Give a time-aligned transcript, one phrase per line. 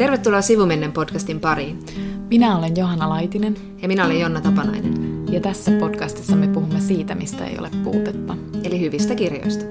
[0.00, 1.84] Tervetuloa Sivumennen podcastin pariin.
[2.30, 3.56] Minä olen Johanna Laitinen.
[3.82, 5.24] Ja minä olen Jonna Tapanainen.
[5.32, 8.36] Ja tässä podcastissa me puhumme siitä, mistä ei ole puutetta.
[8.64, 9.64] Eli hyvistä kirjoista.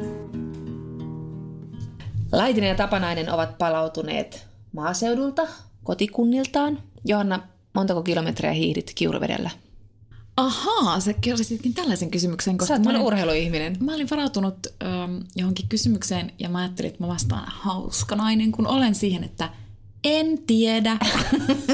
[2.32, 5.48] Laitinen ja Tapanainen ovat palautuneet maaseudulta,
[5.84, 6.80] kotikunniltaan.
[7.06, 7.40] Johanna,
[7.74, 9.50] montako kilometriä hiihdit Kiuruvedellä?
[10.38, 12.58] Ahaa, sä kirjoititkin tällaisen kysymyksen.
[12.58, 13.78] Koska Sä oot olin, urheiluihminen.
[13.80, 18.68] Mä olin varautunut ähm, johonkin kysymykseen ja mä ajattelin, että mä vastaan hauska nainen, kun
[18.68, 19.50] olen siihen, että
[20.04, 20.98] en tiedä.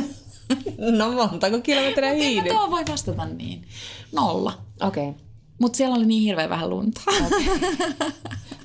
[0.98, 2.54] no montako kilometriä hiihdit?
[2.54, 3.68] Mä voi vastata niin.
[4.12, 4.54] Nolla.
[4.82, 5.10] Okei.
[5.10, 5.22] Okay.
[5.60, 7.02] Mutta siellä oli niin hirveän vähän lunta.
[7.26, 7.70] Okay.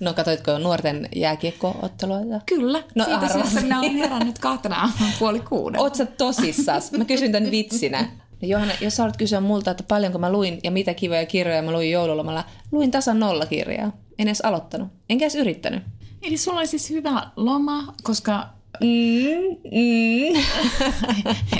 [0.01, 2.41] No katoitko nuorten jääkiekko-otteluita?
[2.47, 2.83] Kyllä.
[2.95, 3.33] No, Siitä arvas.
[3.33, 5.81] syystä minä olen herännyt kahtena puoli kuuden.
[5.81, 6.93] Oot sä tosissas?
[6.93, 8.03] Mä kysyn tämän vitsinä.
[8.43, 11.63] No Johanna, jos sä haluat kysyä multa, että paljonko mä luin ja mitä kivoja kirjoja
[11.63, 13.93] mä luin joululomalla, luin tasan nolla kirjaa.
[14.19, 14.89] En edes aloittanut.
[15.11, 15.83] Enkä edes yrittänyt.
[16.23, 18.49] Eli sulla oli siis hyvä loma, koska
[18.81, 20.45] Mm, mm.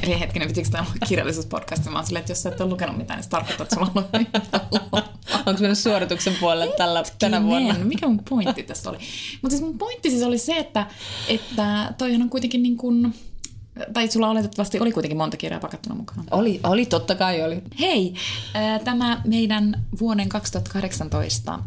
[0.03, 1.85] Eli hetkinen, pitikö tämä kirjallisuuspodcast?
[1.85, 3.91] Mä oon silleen, että jos sä et ole lukenut mitään, niin se tarkoittaa, että sulla
[3.95, 5.07] on
[5.47, 7.75] Onko mennyt suorituksen puolelle tällä, tänä vuonna?
[7.75, 8.99] Mikä mun pointti tässä oli?
[9.43, 10.87] Mutta siis mun pointti siis oli se, että,
[11.29, 13.15] että toihan on kuitenkin niin kuin,
[13.93, 16.25] tai sulla oletettavasti oli kuitenkin monta kirjaa pakattuna mukaan.
[16.31, 17.63] Oli, oli, totta kai oli.
[17.81, 18.15] Hei,
[18.85, 21.59] tämä meidän vuoden 2018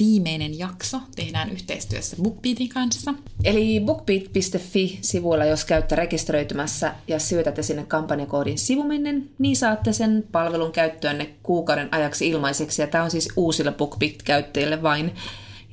[0.00, 3.14] viimeinen jakso tehdään yhteistyössä BookBeatin kanssa.
[3.44, 11.30] Eli bookbeat.fi-sivuilla, jos käytte rekisteröitymässä ja syötätte sinne kampanjakoodin sivumennen, niin saatte sen palvelun käyttöönne
[11.42, 12.82] kuukauden ajaksi ilmaiseksi.
[12.82, 15.14] Ja tämä on siis uusille BookBeat-käyttäjille vain.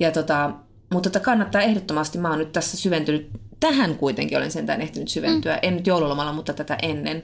[0.00, 0.50] Ja tota,
[0.92, 3.30] mutta tota kannattaa ehdottomasti, mä oon nyt tässä syventynyt,
[3.60, 5.60] tähän kuitenkin olen sentään ehtinyt syventyä, mm.
[5.62, 7.22] en nyt joululomalla, mutta tätä ennen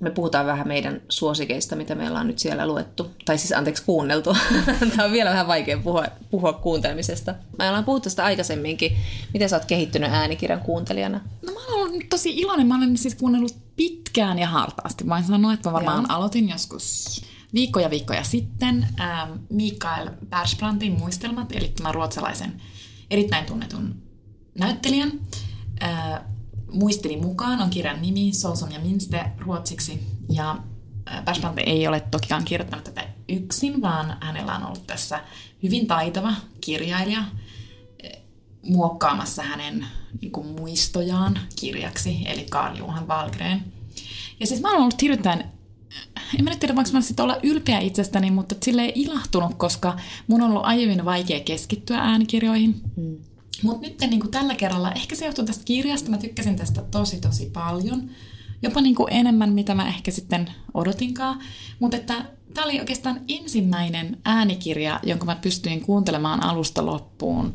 [0.00, 3.10] me puhutaan vähän meidän suosikeista, mitä meillä on nyt siellä luettu.
[3.24, 4.36] Tai siis anteeksi, kuunneltu.
[4.96, 7.34] Tämä on vielä vähän vaikea puhua, puhua kuuntelemisesta.
[7.58, 8.96] Mä ollaan puhuttu sitä aikaisemminkin.
[9.32, 11.20] Miten sä oot kehittynyt äänikirjan kuuntelijana?
[11.46, 12.66] No mä olen tosi iloinen.
[12.66, 15.08] Mä olen siis kuunnellut pitkään ja hartaasti.
[15.08, 16.16] Voin sanoa, että mä varmaan Joo.
[16.16, 17.20] aloitin joskus
[17.54, 22.62] viikkoja viikkoja sitten ähm, Mikael Persbrandtin muistelmat, eli tämän ruotsalaisen
[23.10, 24.02] erittäin tunnetun
[24.58, 25.12] näyttelijän.
[25.82, 26.20] Äh,
[26.72, 30.00] muistini mukaan on kirjan nimi Sousom ja Minste ruotsiksi.
[30.28, 30.58] Ja
[31.24, 35.20] Persbrandt ei ole tokikaan kirjoittanut tätä yksin, vaan hänellä on ollut tässä
[35.62, 37.24] hyvin taitava kirjailija
[38.62, 39.86] muokkaamassa hänen
[40.20, 43.64] niin kuin, muistojaan kirjaksi, eli Karl Johan Wahlgren.
[44.40, 45.52] Ja siis mä oon ollut hirveän
[46.38, 50.50] en mä tiedä, voinko mä sitten olla ylpeä itsestäni, mutta sille ilahtunut, koska mun on
[50.50, 52.82] ollut aiemmin vaikea keskittyä äänikirjoihin.
[52.96, 53.16] Mm.
[53.62, 57.20] Mutta nyt niin kuin tällä kerralla, ehkä se johtuu tästä kirjasta, mä tykkäsin tästä tosi
[57.20, 58.10] tosi paljon.
[58.62, 61.38] Jopa niin kuin enemmän, mitä mä ehkä sitten odotinkaan.
[61.78, 62.24] Mutta että
[62.54, 67.54] tämä oli oikeastaan ensimmäinen äänikirja, jonka mä pystyin kuuntelemaan alusta loppuun.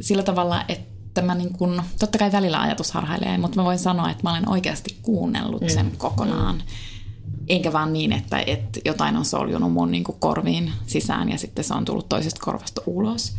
[0.00, 4.10] Sillä tavalla, että mä niin kuin, totta kai välillä ajatus harhailee, mutta mä voin sanoa,
[4.10, 5.96] että mä olen oikeasti kuunnellut sen mm.
[5.96, 6.62] kokonaan.
[7.48, 11.64] Enkä vaan niin, että, että jotain on soljunut mun niin kuin korviin sisään ja sitten
[11.64, 13.36] se on tullut toisesta korvasta ulos.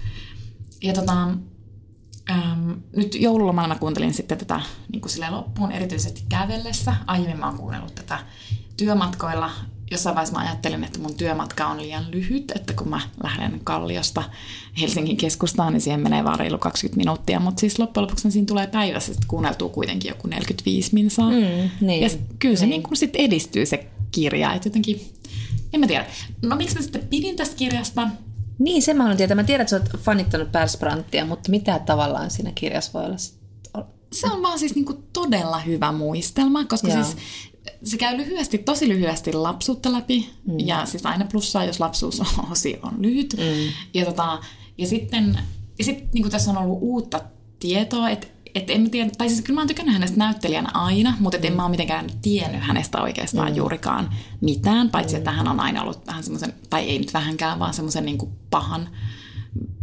[0.83, 1.27] Ja tota,
[2.29, 6.95] Ähm, nyt joululomalla mä kuuntelin sitten tätä niin kuin loppuun, erityisesti kävellessä.
[7.07, 8.19] Aiemmin mä oon kuunnellut tätä
[8.77, 9.51] työmatkoilla.
[9.91, 14.23] Jossain vaiheessa mä ajattelin, että mun työmatka on liian lyhyt, että kun mä lähden Kalliosta
[14.81, 17.39] Helsingin keskustaan, niin siihen menee vaan reilu 20 minuuttia.
[17.39, 21.29] Mutta siis loppujen lopuksi siinä tulee päivässä, että kuunneltuu kuitenkin joku 45 minsaa.
[21.29, 22.09] Mm, niin, ja
[22.39, 22.69] kyllä se niin.
[22.69, 25.01] niin kuin sit edistyy se kirja, että jotenkin,
[25.73, 26.05] en mä tiedä.
[26.41, 28.07] No miksi mä sitten pidin tästä kirjasta?
[28.59, 29.35] Niin, se mä haluan tietää.
[29.35, 33.17] Mä tiedän, että sä oot fanittanut Persbrandtia, mutta mitä tavallaan siinä kirjassa voi olla?
[34.11, 37.03] Se on vaan siis niinku todella hyvä muistelma, koska Joo.
[37.03, 37.17] siis
[37.83, 40.29] se käy lyhyesti, tosi lyhyesti lapsuutta läpi.
[40.47, 40.59] Mm.
[40.59, 42.27] Ja siis aina plussaa, jos lapsuus on,
[42.83, 43.35] on lyhyt.
[43.37, 43.71] Mm.
[43.93, 44.39] Ja, tota,
[44.77, 45.39] ja sitten
[45.79, 47.21] ja sit, niin tässä on ollut uutta
[47.59, 51.37] tietoa, että et en tiedä, tai siis kyllä mä oon tykännyt hänestä näyttelijänä aina, mutta
[51.37, 53.55] et en mä oon mitenkään tiennyt hänestä oikeastaan mm.
[53.55, 54.09] juurikaan
[54.41, 55.17] mitään, paitsi mm.
[55.17, 58.17] että hän on aina ollut vähän semmoisen, tai ei nyt vähänkään, vaan semmoisen niin
[58.49, 58.89] pahan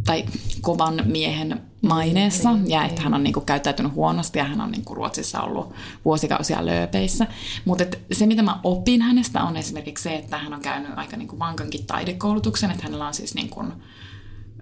[0.05, 0.25] tai
[0.61, 4.71] kovan miehen maineessa mm, ja että hän on niin kuin, käyttäytynyt huonosti ja hän on
[4.71, 5.75] niin kuin, Ruotsissa ollut
[6.05, 7.27] vuosikausia lööpeissä.
[7.65, 11.29] Mutta se, mitä mä opin hänestä on esimerkiksi se, että hän on käynyt aika niin
[11.29, 13.73] kuin, vankankin taidekoulutuksen, että hänellä on siis niin kuin,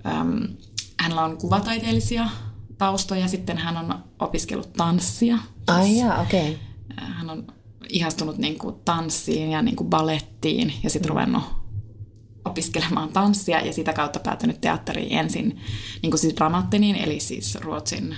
[0.07, 0.49] äm,
[1.01, 2.29] hänellä on kuvataiteellisia
[2.81, 3.29] taustoja.
[3.29, 5.39] Sitten hän on opiskellut tanssia.
[5.67, 6.51] Ai jaa, okei.
[6.51, 7.07] Okay.
[7.07, 7.47] Hän on
[7.89, 11.15] ihastunut niin kuin tanssiin ja niin kuin balettiin ja sitten mm.
[11.15, 11.43] ruvennut
[12.45, 15.61] opiskelemaan tanssia ja sitä kautta päätynyt teatteriin ensin
[16.03, 18.17] niin kuin siis Dramattiniin, eli siis Ruotsin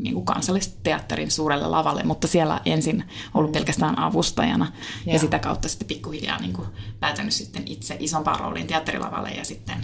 [0.00, 3.04] niin kuin kansallisteatterin suurelle lavalle, mutta siellä ensin
[3.34, 3.52] ollut mm.
[3.52, 4.72] pelkästään avustajana
[5.06, 6.68] ja, ja sitä kautta sitten pikkuhiljaa niin kuin
[7.00, 9.76] päätynyt sitten itse isompaan rooliin teatterilavalle ja sitten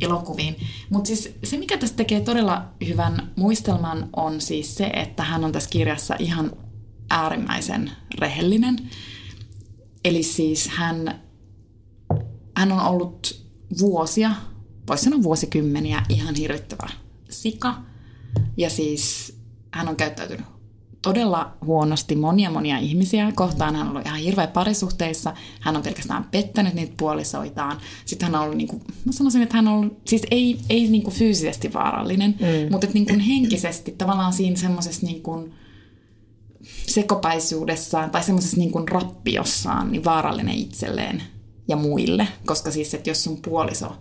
[0.00, 0.56] elokuviin.
[0.90, 5.52] Mutta siis se, mikä tästä tekee todella hyvän muistelman, on siis se, että hän on
[5.52, 6.52] tässä kirjassa ihan
[7.10, 8.90] äärimmäisen rehellinen.
[10.04, 11.20] Eli siis hän,
[12.56, 13.44] hän on ollut
[13.80, 14.30] vuosia,
[14.88, 16.88] voisi sanoa vuosikymmeniä, ihan hirvittävä
[17.30, 17.82] sika.
[18.56, 19.37] Ja siis
[19.70, 20.46] hän on käyttäytynyt
[21.02, 23.76] todella huonosti monia monia ihmisiä kohtaan.
[23.76, 25.34] Hän on ollut ihan hirveä parisuhteissa.
[25.60, 27.78] Hän on pelkästään pettänyt niitä puolisoitaan.
[28.04, 30.88] Sitten hän on ollut, niin kuin, mä sanoisin, että hän on ollut, siis ei, ei
[30.88, 32.72] niin kuin fyysisesti vaarallinen, mm.
[32.72, 35.52] mutta että niin kuin henkisesti tavallaan siinä semmoisessa niin kuin
[36.86, 41.22] sekopaisuudessaan tai semmoisessa niin kuin rappiossaan niin vaarallinen itselleen
[41.68, 42.28] ja muille.
[42.46, 43.96] Koska siis, että jos sun puoliso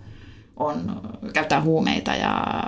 [0.58, 1.02] on,
[1.34, 2.64] käyttää huumeita ja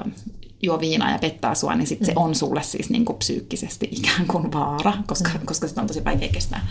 [0.61, 2.21] juo viinaa ja pettää sua, niin sit se mm.
[2.21, 5.45] on sulle siis niin kuin psyykkisesti ikään kuin vaara, koska, mm.
[5.45, 6.67] koska sitä on tosi vaikea kestää.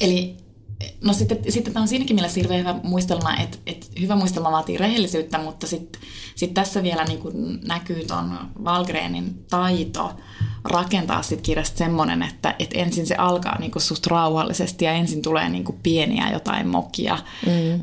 [0.00, 0.36] Eli
[1.04, 4.76] no sitten, sitten tämä on siinäkin mielessä hirveän hyvä muistelma, että, että hyvä muistelma vaatii
[4.76, 6.02] rehellisyyttä, mutta sitten
[6.34, 10.12] sit tässä vielä niin kuin näkyy tuon Valgreenin taito
[10.64, 15.22] rakentaa sit kirjasta semmoinen, että, että ensin se alkaa niin kuin suht rauhallisesti ja ensin
[15.22, 17.82] tulee niin kuin pieniä jotain mokia, mm.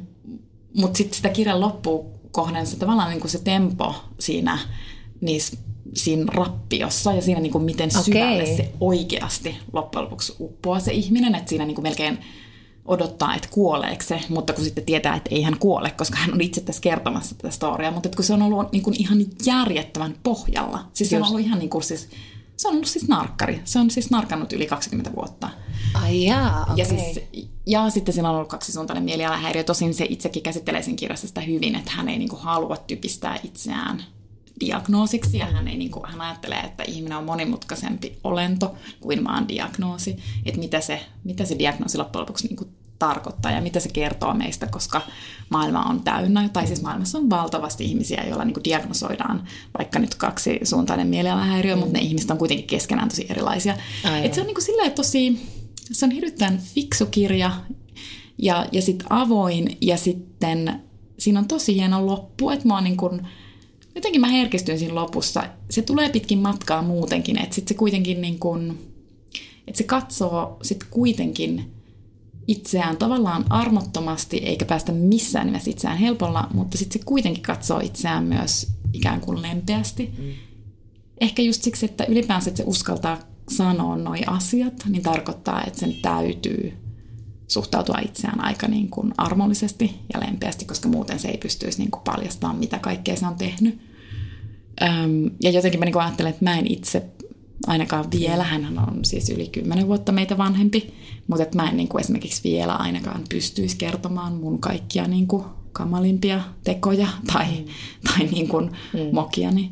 [0.73, 4.59] mutta sitten sitä kirjan loppuun kohden se tavallaan niin kuin se tempo siinä,
[5.21, 5.57] niissä,
[5.93, 8.03] siinä rappiossa ja siinä niin kuin miten okay.
[8.03, 12.19] syvälle se oikeasti loppujen lopuksi uppoaa se ihminen, että siinä niin kuin melkein
[12.85, 16.41] odottaa, että kuoleeko se, mutta kun sitten tietää, että ei hän kuole, koska hän on
[16.41, 20.15] itse tässä kertomassa tätä storiaa, mutta että kun se on ollut niin kuin ihan järjettävän
[20.23, 22.09] pohjalla, siis se on ollut ihan niin kuin siis,
[22.57, 25.49] se on ollut siis narkkari, se on siis narkannut yli 20 vuotta.
[25.93, 26.75] Ai jaa, okay.
[26.77, 27.19] ja, siis,
[27.65, 29.63] ja sitten siinä on ollut kaksisuuntainen mielialahäiriö.
[29.63, 33.39] Tosin se itsekin käsittelee sen kirjassa sitä hyvin, että hän ei niin kuin halua typistää
[33.43, 34.03] itseään
[34.59, 39.47] diagnoosiksi ja hän, ei, niin kuin, hän ajattelee, että ihminen on monimutkaisempi olento kuin vaan
[39.47, 40.17] diagnoosi.
[40.45, 44.33] Että mitä se, mitä se diagnoosi loppujen lopuksi niin kuin tarkoittaa ja mitä se kertoo
[44.33, 45.01] meistä, koska
[45.49, 49.47] maailma on täynnä, tai siis maailmassa on valtavasti ihmisiä, joilla niin kuin diagnosoidaan
[49.77, 51.79] vaikka nyt kaksi suuntainen mielialahäiriö, mm.
[51.79, 53.77] mutta ne ihmiset on kuitenkin keskenään tosi erilaisia.
[54.23, 55.39] Et se on niin kuin silleen tosi
[55.91, 57.51] se on hirveän fiksu kirja
[58.37, 60.81] ja, ja sitten avoin ja sitten
[61.19, 63.27] siinä on tosi hieno loppu, että mä niin kun,
[63.95, 65.43] jotenkin mä herkistyin siinä lopussa.
[65.69, 68.79] Se tulee pitkin matkaa muutenkin, että sitten se kuitenkin niin kun,
[69.67, 71.71] että se katsoo sitten kuitenkin
[72.47, 78.23] itseään tavallaan armottomasti, eikä päästä missään nimessä itseään helpolla, mutta sitten se kuitenkin katsoo itseään
[78.23, 80.13] myös ikään kuin lempeästi.
[80.17, 80.33] Mm.
[81.21, 85.95] Ehkä just siksi, että ylipäänsä että se uskaltaa sanoa noi asiat, niin tarkoittaa, että sen
[86.01, 86.73] täytyy
[87.47, 92.03] suhtautua itseään aika niin kuin armollisesti ja lempeästi, koska muuten se ei pystyisi niin kuin
[92.03, 93.79] paljastamaan, mitä kaikkea se on tehnyt.
[94.81, 97.05] Öm, ja jotenkin mä niin kuin ajattelen, että mä en itse
[97.67, 100.93] ainakaan vielä, hän on siis yli kymmenen vuotta meitä vanhempi,
[101.27, 105.43] mutta että mä en niin kuin esimerkiksi vielä ainakaan pystyisi kertomaan mun kaikkia niin kuin
[105.71, 107.65] kamalimpia tekoja tai, mm.
[108.03, 108.99] tai niin kuin mm.
[109.11, 109.71] mokiani.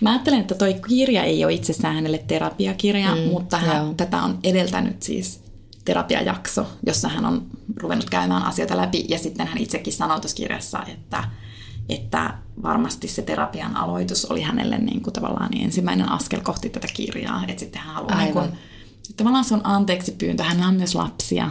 [0.00, 4.38] Mä ajattelen, että toi kirja ei ole itsessään hänelle terapiakirja, mm, mutta hän, tätä on
[4.44, 5.42] edeltänyt siis
[5.84, 7.46] terapiajakso, jossa hän on
[7.76, 9.04] ruvennut käymään asioita läpi.
[9.08, 11.24] Ja sitten hän itsekin sanoi tuossa kirjassa, että,
[11.88, 17.44] että varmasti se terapian aloitus oli hänelle niin kuin tavallaan ensimmäinen askel kohti tätä kirjaa.
[17.48, 18.48] Että sitten hän haluaa, niin kuin,
[19.16, 21.50] tavallaan se on anteeksi pyyntö, hän on myös lapsia.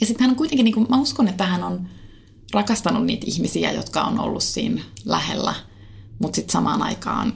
[0.00, 1.88] Ja sitten hän on kuitenkin, niin kuin, mä uskon, että hän on
[2.52, 5.54] rakastanut niitä ihmisiä, jotka on ollut siinä lähellä–
[6.18, 7.32] mutta sitten samaan aikaan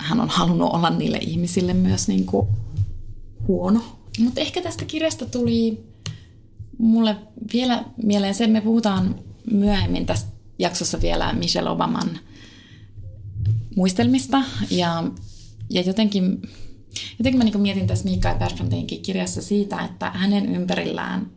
[0.00, 2.48] hän on halunnut olla niille ihmisille myös niin kuin
[3.48, 3.98] huono.
[4.18, 5.84] Mutta ehkä tästä kirjasta tuli
[6.78, 7.16] mulle
[7.52, 9.14] vielä mieleen se, me puhutaan
[9.52, 10.26] myöhemmin tässä
[10.58, 12.18] jaksossa vielä Michelle Obaman
[13.76, 14.42] muistelmista.
[14.70, 15.04] Ja,
[15.70, 16.42] ja jotenkin,
[17.18, 21.30] jotenkin mä niin mietin tässä Mikael Bertrandinkin kirjassa siitä, että hänen ympärillään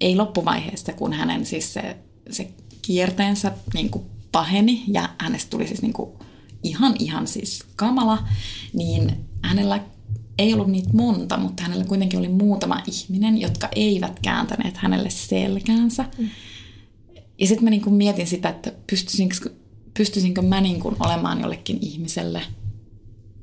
[0.00, 1.96] ei loppuvaiheessa, kun hänen siis se,
[2.30, 2.50] se
[2.82, 4.04] kierteensä niin kuin
[4.34, 6.18] paheni ja hänestä tuli siis niinku
[6.62, 8.28] ihan ihan siis kamala,
[8.72, 9.80] niin hänellä
[10.38, 16.04] ei ollut niitä monta, mutta hänellä kuitenkin oli muutama ihminen, jotka eivät kääntäneet hänelle selkäänsä.
[16.18, 16.28] Mm.
[17.38, 19.50] Ja sitten mä niinku mietin sitä, että pystyisinkö,
[19.96, 22.42] pystyisinkö mä niinku olemaan jollekin ihmiselle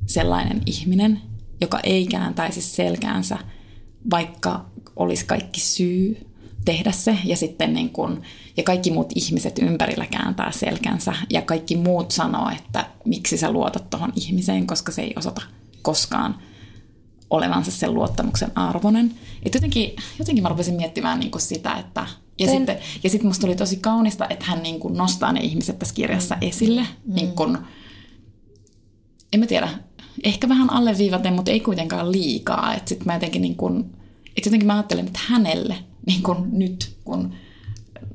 [0.05, 1.21] sellainen ihminen,
[1.61, 3.37] joka ei kääntäisi selkäänsä,
[4.09, 6.30] vaikka olisi kaikki syy
[6.65, 8.21] tehdä se ja sitten niin kun,
[8.57, 13.89] ja kaikki muut ihmiset ympärillä kääntää selkänsä ja kaikki muut sanoo, että miksi sä luotat
[13.89, 15.41] tuohon ihmiseen, koska se ei osata
[15.81, 16.35] koskaan
[17.29, 19.13] olevansa sen luottamuksen arvoinen.
[19.43, 22.07] Et jotenkin, jotenkin mä rupesin miettimään niin sitä, että
[22.39, 22.57] ja Ten...
[22.57, 25.95] sitten, ja sitten musta oli tosi kaunista, että hän niin kuin nostaa ne ihmiset tässä
[25.95, 26.47] kirjassa mm.
[26.47, 26.81] esille.
[26.81, 27.15] Mm.
[27.15, 27.57] Niin kuin,
[29.33, 29.69] en mä tiedä,
[30.23, 32.75] ehkä vähän alleviivaten, mutta ei kuitenkaan liikaa.
[32.85, 33.91] Sitten mä jotenkin niin kuin,
[34.37, 37.33] että jotenkin mä ajattelen, että hänelle niin kuin nyt, kun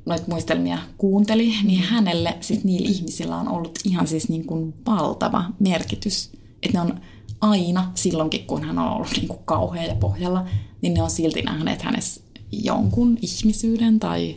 [0.06, 5.44] noita muistelmia kuunteli, niin hänelle, siis niillä ihmisillä on ollut ihan siis niin kuin valtava
[5.58, 6.30] merkitys.
[6.62, 7.00] Että ne on
[7.40, 10.46] aina silloinkin, kun hän on ollut niin kuin kauhea ja pohjalla,
[10.82, 12.20] niin ne on silti nähneet hänessä
[12.52, 14.36] jonkun ihmisyyden tai,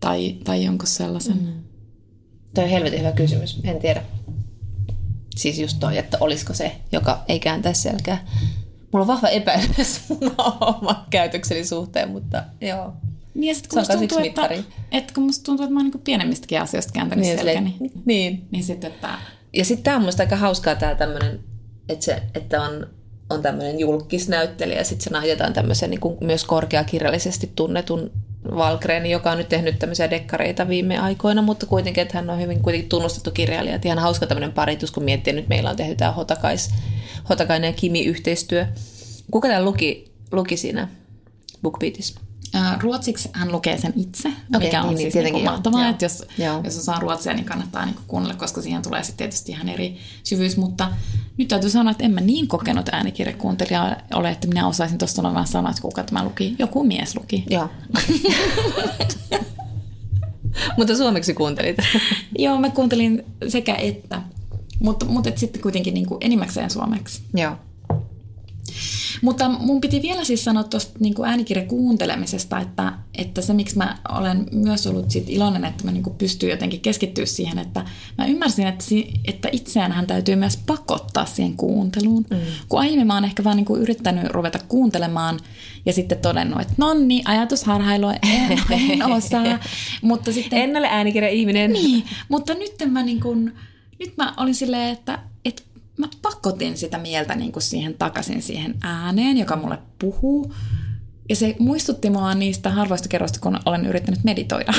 [0.00, 1.36] tai, tai jonkun sellaisen.
[1.36, 1.52] Mm.
[2.54, 4.04] Toi on helvetin hyvä kysymys, en tiedä.
[5.36, 8.26] Siis just toi, että olisiko se, joka ei kääntäisi selkää.
[8.92, 10.00] Mulla on vahva epäilys
[10.60, 12.92] oman käytökseni suhteen, mutta joo.
[13.34, 14.48] Niin ja sit, kun musta tuntuu, että,
[14.92, 17.76] että, kun musta tuntuu, että mä oon niin pienemmistäkin asioista kääntänyt niin, selkäni.
[17.80, 17.92] Niin.
[18.04, 18.46] niin.
[18.50, 19.08] niin sit, että...
[19.52, 21.40] Ja sitten tämä on musta aika hauskaa tämä tämmöinen,
[21.88, 22.86] että, se, että on,
[23.30, 28.10] on tämmöinen julkisnäyttelijä ja sitten se nahjataan tämmöisen niin myös korkeakirjallisesti tunnetun
[28.44, 32.62] Valgren, joka on nyt tehnyt tämmöisiä dekkareita viime aikoina, mutta kuitenkin, että hän on hyvin
[32.62, 33.74] kuitenkin tunnustettu kirjailija.
[33.74, 36.70] Että ihan hauska tämmöinen paritus, kun miettii, että nyt meillä on tehty tämä Hotakais,
[37.28, 38.66] Hotakainen ja Kimi-yhteistyö.
[39.30, 40.88] Kuka tämä luki, luki siinä
[41.62, 42.20] BookBeatissa?
[42.80, 45.90] Ruotsiksi hän lukee sen itse, okay, mikä on niin, siis niin, niin mahtavaa, joo.
[45.90, 46.60] että jos, joo.
[46.64, 50.56] jos osaa ruotsia, niin kannattaa niin kuunnella, koska siihen tulee sitten tietysti ihan eri syvyys,
[50.56, 50.90] mutta
[51.36, 55.34] nyt täytyy sanoa, että en mä niin kokenut äänikirjakuuntelija ole, että minä osaisin tuosta olla
[55.34, 56.56] vaan sanoa, että kuka tämä luki.
[56.58, 57.44] Joku mies luki.
[57.50, 57.68] Joo.
[60.78, 61.76] mutta suomeksi kuuntelit.
[62.38, 64.22] joo, mä kuuntelin sekä että,
[64.80, 67.22] mutta, mutta et sitten kuitenkin niin kuin enimmäkseen suomeksi.
[67.34, 67.56] Joo.
[69.22, 73.98] Mutta mun piti vielä siis sanoa tuosta niin äänikirjan kuuntelemisesta, että, että se miksi mä
[74.08, 77.84] olen myös ollut sit iloinen, että mä niin pystyn jotenkin keskittyä siihen, että
[78.18, 78.84] mä ymmärsin, että,
[79.24, 82.26] että itseään hän täytyy myös pakottaa siihen kuunteluun.
[82.30, 82.36] Mm.
[82.68, 85.40] Kun aiemmin mä oon ehkä vaan niin yrittänyt ruveta kuuntelemaan
[85.86, 89.58] ja sitten todennut, että nonni, ajatusharhailua en, en osaa.
[90.02, 91.72] mutta sitten, en ole äänikirja-ihminen.
[91.72, 93.52] Niin, mutta nyt mä, niin kuin,
[93.98, 95.27] nyt mä olin silleen, että, että
[95.98, 100.54] mä pakotin sitä mieltä niin kuin siihen takaisin siihen ääneen, joka mulle puhuu.
[101.28, 104.72] Ja se muistutti mua niistä harvoista kerroista, kun olen yrittänyt meditoida.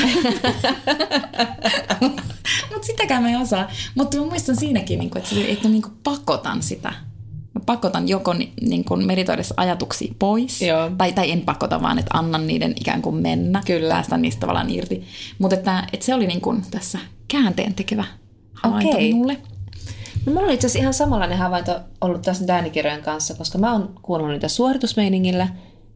[2.71, 3.71] Mutta sitäkään mä en osaa.
[3.95, 6.93] Mutta mä muistan siinäkin, niin kuin, että, että niin kuin pakotan sitä.
[7.53, 10.91] Mä pakotan joko niin kuin meditoidessa ajatuksia pois, Joo.
[10.97, 13.93] Tai, tai en pakota, vaan että annan niiden ikään kuin mennä, Kyllä.
[13.93, 15.03] päästä niistä tavallaan irti.
[15.39, 18.05] Mutta että, että se oli niin kuin tässä käänteen tekevä
[18.53, 19.01] havainto okay.
[19.01, 19.37] minulle.
[20.25, 23.95] No, mulla oli itse asiassa ihan samanlainen havainto ollut tässä äänikirjojen kanssa, koska mä oon
[24.01, 25.47] kuunnellut niitä suoritusmeiningillä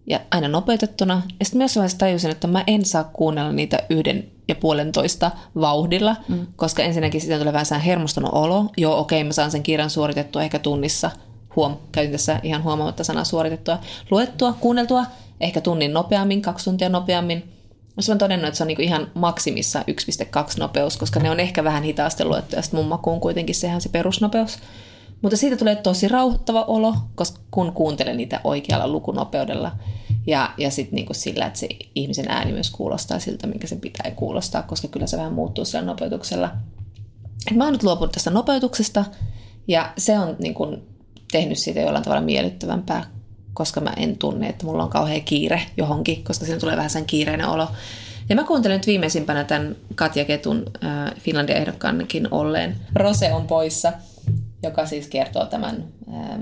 [0.07, 1.21] ja aina nopeutettuna.
[1.39, 6.15] Ja sitten myös vaiheessa tajusin, että mä en saa kuunnella niitä yhden ja puolentoista vauhdilla,
[6.27, 6.47] mm.
[6.55, 8.65] koska ensinnäkin siitä tulee vähän hermostunut olo.
[8.77, 11.11] Joo, okei, okay, mä saan sen kirjan suoritettua ehkä tunnissa.
[11.55, 13.79] Huom, käytin tässä ihan huomaamatta sanaa suoritettua.
[14.11, 15.05] Luettua, kuunneltua,
[15.39, 17.53] ehkä tunnin nopeammin, kaksi tuntia nopeammin.
[17.95, 19.85] Mä olen todennut, että se on niinku ihan maksimissa 1.2
[20.59, 23.89] nopeus, koska ne on ehkä vähän hitaasti luettu, ja sitten mun makuun kuitenkin sehän se
[23.89, 24.57] perusnopeus.
[25.21, 29.71] Mutta siitä tulee tosi rauhoittava olo, koska kun kuuntelen niitä oikealla lukunopeudella.
[30.27, 34.11] Ja, ja sitten niinku sillä, että se ihmisen ääni myös kuulostaa siltä, minkä sen pitää
[34.11, 36.51] kuulostaa, koska kyllä se vähän muuttuu sillä nopeutuksella.
[37.51, 39.05] Et mä oon nyt luopunut tästä nopeutuksesta,
[39.67, 40.77] ja se on niinku
[41.31, 43.05] tehnyt siitä jollain tavalla miellyttävämpää,
[43.53, 47.05] koska mä en tunne, että mulla on kauhean kiire johonkin, koska siinä tulee vähän sen
[47.05, 47.67] kiireinen olo.
[48.29, 53.93] Ja mä kuuntelin nyt viimeisimpänä tämän Katja Ketun äh, Finlandia ehdokkaankin olleen Rose on poissa,
[54.63, 55.83] joka siis kertoo tämän,
[56.13, 56.41] ähm,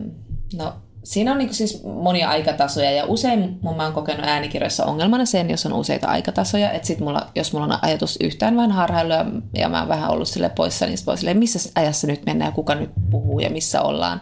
[0.57, 5.25] no siinä on niin siis monia aikatasoja ja usein mun mä oon kokenut äänikirjoissa ongelmana
[5.25, 9.11] sen, jos on useita aikatasoja, että sit mulla, jos mulla on ajatus yhtään vähän harhailu
[9.11, 9.25] ja,
[9.55, 12.55] ja mä oon vähän ollut sille poissa, niin voi silleen, missä ajassa nyt mennään ja
[12.55, 14.21] kuka nyt puhuu ja missä ollaan.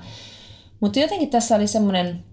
[0.80, 2.24] Mutta jotenkin tässä oli semmoinen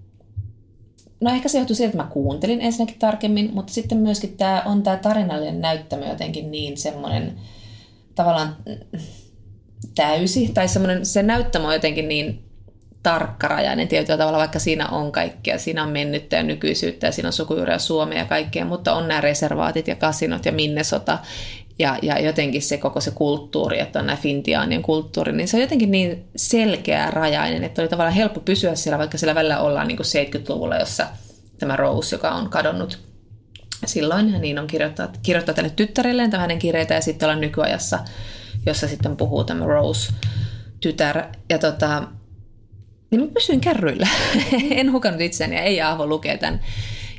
[1.26, 4.82] No ehkä se johtui siitä, että mä kuuntelin ensinnäkin tarkemmin, mutta sitten myöskin tämä on
[4.82, 7.36] tämä tarinallinen näyttämö jotenkin niin semmoinen
[8.14, 8.56] tavallaan
[9.94, 12.44] täysi, tai semmoinen, se näyttämö on jotenkin niin
[13.02, 15.58] tarkkarajainen tietyllä tavalla, vaikka siinä on kaikkea.
[15.58, 19.20] Siinä on mennyttä ja nykyisyyttä ja siinä on sukujuuria Suomea ja kaikkea, mutta on nämä
[19.20, 21.18] reservaatit ja kasinot ja Minnesota
[21.78, 25.60] ja, ja jotenkin se koko se kulttuuri, että on nämä Fintiaanien kulttuuri, niin se on
[25.60, 29.96] jotenkin niin selkeä rajainen, että oli tavallaan helppo pysyä siellä, vaikka siellä välillä ollaan niin
[29.96, 31.06] kuin 70-luvulla, jossa
[31.58, 32.98] tämä Rose, joka on kadonnut
[33.86, 37.98] silloin, niin on kirjoittaa, kirjoittaa tänne tyttärelleen hänen kirjeitä, ja sitten ollaan nykyajassa,
[38.66, 42.02] jossa sitten puhuu tämä Rose-tytär, ja tota,
[43.10, 44.08] niin mä pysyin kärryillä.
[44.70, 46.60] en hukannut itseäni ja ei Aavo lukee tämän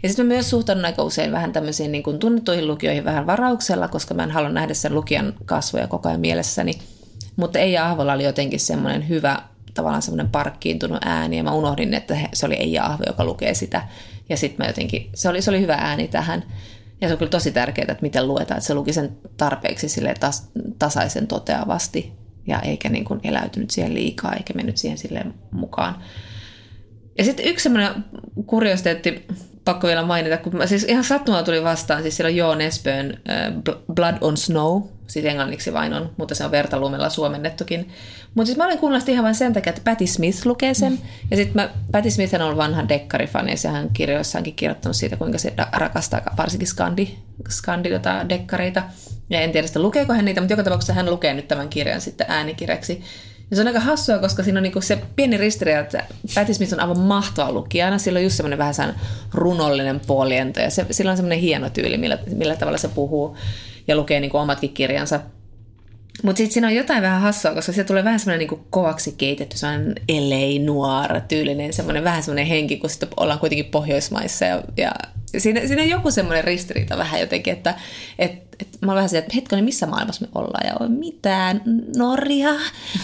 [0.03, 3.87] ja sitten mä myös suhtaudun aika usein vähän tämmöisiin niin kuin tunnettuihin lukijoihin vähän varauksella,
[3.87, 6.73] koska mä en halua nähdä sen lukijan kasvoja koko ajan mielessäni.
[7.35, 9.41] Mutta Eija Ahvolla oli jotenkin semmoinen hyvä,
[9.73, 13.87] tavallaan semmoinen parkkiintunut ääni, ja mä unohdin, että se oli Eija Ahvo, joka lukee sitä.
[14.29, 16.43] Ja sitten mä jotenkin, se oli, se oli hyvä ääni tähän.
[17.01, 20.13] Ja se on kyllä tosi tärkeää, että miten luetaan, että se luki sen tarpeeksi sille
[20.19, 20.49] tas,
[20.79, 22.11] tasaisen toteavasti
[22.47, 25.95] ja eikä niin kuin eläytynyt siihen liikaa, eikä mennyt siihen sille mukaan.
[27.17, 28.05] Ja sitten yksi semmoinen
[28.45, 29.25] kuriositeetti,
[29.67, 33.19] pakko vielä mainita, kun mä siis ihan sattumalla tuli vastaan, siis siellä on Joo Nespön
[33.67, 37.89] uh, Blood on Snow, sitten englanniksi vain on, mutta se on vertalumella suomennettukin.
[38.35, 40.91] Mutta siis mä olen kuunnellut ihan vain sen takia, että Patti Smith lukee sen.
[40.91, 40.97] Mm.
[41.31, 45.53] Ja sitten Patti Smith on ollut vanha dekkarifani, ja hän kirjoissaankin kirjoittanut siitä, kuinka se
[45.71, 47.07] rakastaa varsinkin skandi,
[47.49, 48.83] skandi tota, dekkareita.
[49.29, 52.01] Ja en tiedä, sitä lukeeko hän niitä, mutta joka tapauksessa hän lukee nyt tämän kirjan
[52.01, 53.03] sitten äänikirjaksi.
[53.51, 56.03] Ja se on aika hassua, koska siinä on niinku se pieni ristiriita, että
[56.35, 57.97] Patti Smith on aivan mahtava lukijana.
[57.97, 58.99] Sillä on just semmoinen vähän
[59.33, 63.37] runollinen puoliento ja se, sillä on semmoinen hieno tyyli, millä, millä tavalla se puhuu
[63.87, 65.19] ja lukee niinku omatkin kirjansa.
[66.23, 69.57] Mutta sitten siinä on jotain vähän hassua, koska se tulee vähän semmoinen niinku kovaksi keitetty,
[69.57, 74.45] sellainen LA noir tyylinen, semmoinen vähän semmoinen henki, kun sitten ollaan kuitenkin Pohjoismaissa.
[74.45, 74.91] Ja, ja
[75.37, 77.75] siinä, siinä on joku semmoinen ristiriita vähän jotenkin, että
[78.19, 81.61] et, et, mä olen vähän sieltä, että hetkinen, missä maailmassa me ollaan ja on mitään,
[81.97, 82.55] Norja,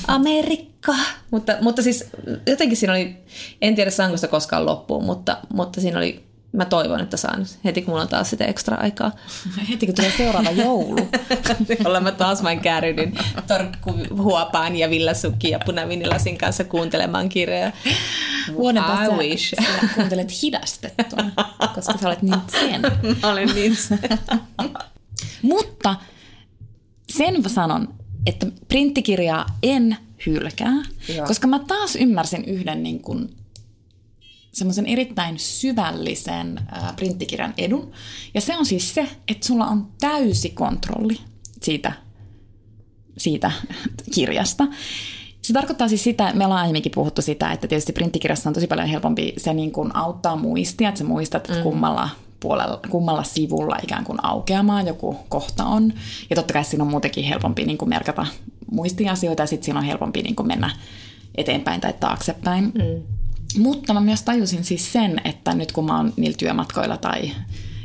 [0.08, 0.96] Amerikka.
[1.32, 2.06] mutta, mutta siis
[2.48, 3.16] jotenkin siinä oli,
[3.62, 7.82] en tiedä saanko sitä koskaan loppuun, mutta, mutta siinä oli mä toivon, että saan heti,
[7.82, 9.12] kun mulla on taas sitä ekstra aikaa.
[9.70, 11.10] Heti, kun tulee seuraava joulu.
[11.84, 13.16] Jolla mä taas vain käärin
[13.48, 17.72] torkku huopaan ja villasukki ja punavinilasin kanssa kuuntelemaan kirjoja.
[18.54, 19.54] Vuoden päästä wish.
[19.62, 21.32] Sä kuuntelet hidastettuna,
[21.76, 22.82] koska sä olet niin sen.
[23.22, 24.00] mä olen niin sen.
[25.42, 25.96] Mutta
[27.10, 27.94] sen sanon,
[28.26, 30.74] että printtikirjaa en hylkää,
[31.16, 31.28] Joo.
[31.28, 33.30] koska mä taas ymmärsin yhden niin kuin
[34.54, 36.60] semmoisen erittäin syvällisen
[36.96, 37.92] printtikirjan edun.
[38.34, 41.18] Ja se on siis se, että sulla on täysi kontrolli
[41.62, 41.92] siitä,
[43.18, 43.52] siitä
[44.14, 44.68] kirjasta.
[45.42, 48.88] Se tarkoittaa siis sitä, me ollaan aiemminkin puhuttu sitä, että tietysti printtikirjassa on tosi paljon
[48.88, 51.64] helpompi, se niin kuin auttaa muistia, että sä muistat, että mm.
[51.64, 55.94] kummalla, puolella, kummalla sivulla ikään kuin aukeamaan joku kohta on.
[56.30, 58.26] Ja totta kai siinä on muutenkin helpompi niin kuin merkata
[58.72, 60.76] muistiasioita ja sitten siinä on helpompi niin kuin mennä
[61.36, 62.64] eteenpäin tai taaksepäin.
[62.64, 63.23] Mm.
[63.58, 67.32] Mutta mä myös tajusin siis sen, että nyt kun mä oon niillä työmatkoilla tai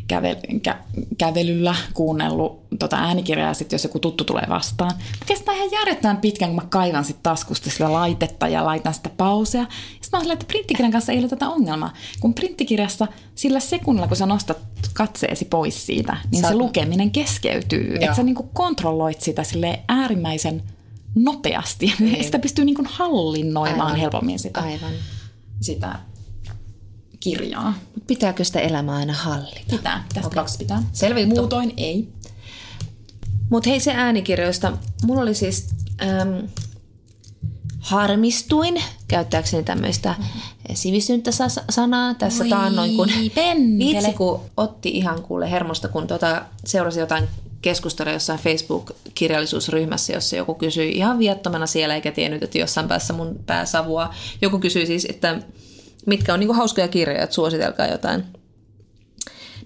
[0.08, 0.78] kävel, kä,
[1.18, 4.90] kävelyllä kuunnellut tota äänikirjaa, sit jos joku tuttu tulee vastaan.
[5.26, 9.66] Kestää ihan järjettömän pitkään, kun mä kaivan sit taskusta sillä laitetta ja laitan sitä pausea.
[10.00, 11.92] Sitten mä oon että printtikirjan kanssa ei ole tätä ongelmaa.
[12.20, 14.58] Kun printtikirjassa sillä sekunnilla, kun sä nostat
[14.95, 16.49] katseesi pois siitä, niin sä...
[16.49, 17.95] se lukeminen keskeytyy.
[18.00, 20.62] Että sä niinku kontrolloit sitä sille äärimmäisen
[21.14, 21.95] nopeasti.
[21.99, 22.25] Niin.
[22.25, 24.00] Sitä pystyy niinku hallinnoimaan Aivan.
[24.00, 24.60] helpommin sitä.
[24.60, 24.93] Aivan
[25.60, 25.99] sitä
[27.21, 27.75] kirjaa.
[28.06, 29.60] Pitääkö sitä elämää aina hallita?
[29.71, 30.34] Pitää, tästä okay.
[30.34, 30.82] kaksi pitää.
[30.92, 32.08] Selvä Muutoin ei.
[33.50, 34.73] Mutta hei se äänikirjoista.
[35.04, 35.68] Mulla oli siis
[36.02, 36.49] äm,
[37.78, 40.40] harmistuin, käyttääkseni tämmöistä mm-hmm.
[40.75, 41.30] sivistynyttä
[41.71, 43.08] sanaa tässä Oi, taannoin, kun
[43.78, 47.28] vitsi, kun otti ihan kuule hermosta, kun tota, seurasi jotain
[47.62, 53.40] keskustella jossain Facebook-kirjallisuusryhmässä, jossa joku kysyi ihan viattomana siellä, eikä tiennyt, että jossain päässä mun
[53.47, 54.14] pääsavua.
[54.42, 55.38] Joku kysyi siis, että
[56.06, 58.25] mitkä on niin hauskoja kirjoja, että suositelkaa jotain.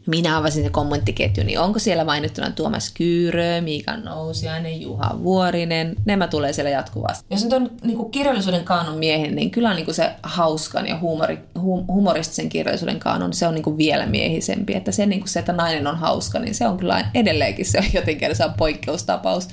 [0.07, 6.29] Minä avasin se kommenttiketju, niin onko siellä mainittuna Tuomas Kyyrö, Miika Nousiainen, Juha Vuorinen, nämä
[6.29, 7.25] tulee siellä jatkuvasti.
[7.31, 11.39] Jos nyt on niin kirjallisuuden kaanon miehen, niin kyllä niin kuin se hauskan ja humori,
[11.63, 14.75] hum, humoristisen kirjallisuuden kaanon, se on niin kuin vielä miehisempi.
[14.75, 17.79] Että se, niin kuin se, että nainen on hauska, niin se on kyllä edelleenkin se
[17.79, 19.49] on jotenkin se on poikkeustapaus.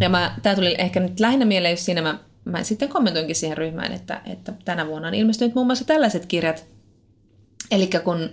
[0.00, 3.58] Ja mä, tää tuli ehkä nyt lähinnä mieleen just siinä, mä, mä sitten kommentoinkin siihen
[3.58, 6.66] ryhmään, että, että tänä vuonna on ilmestynyt muun muassa tällaiset kirjat.
[7.70, 8.30] Eli kun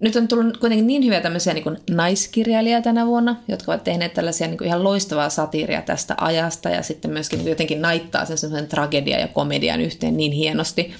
[0.00, 4.14] nyt on tullut kuitenkin niin hyviä tämmöisiä niin kuin naiskirjailijoita tänä vuonna, jotka ovat tehneet
[4.14, 8.38] tällaisia niin kuin ihan loistavaa satiiria tästä ajasta ja sitten myöskin niin jotenkin naittaa sen
[8.38, 10.94] semmoisen tragedia ja komedian yhteen niin hienosti.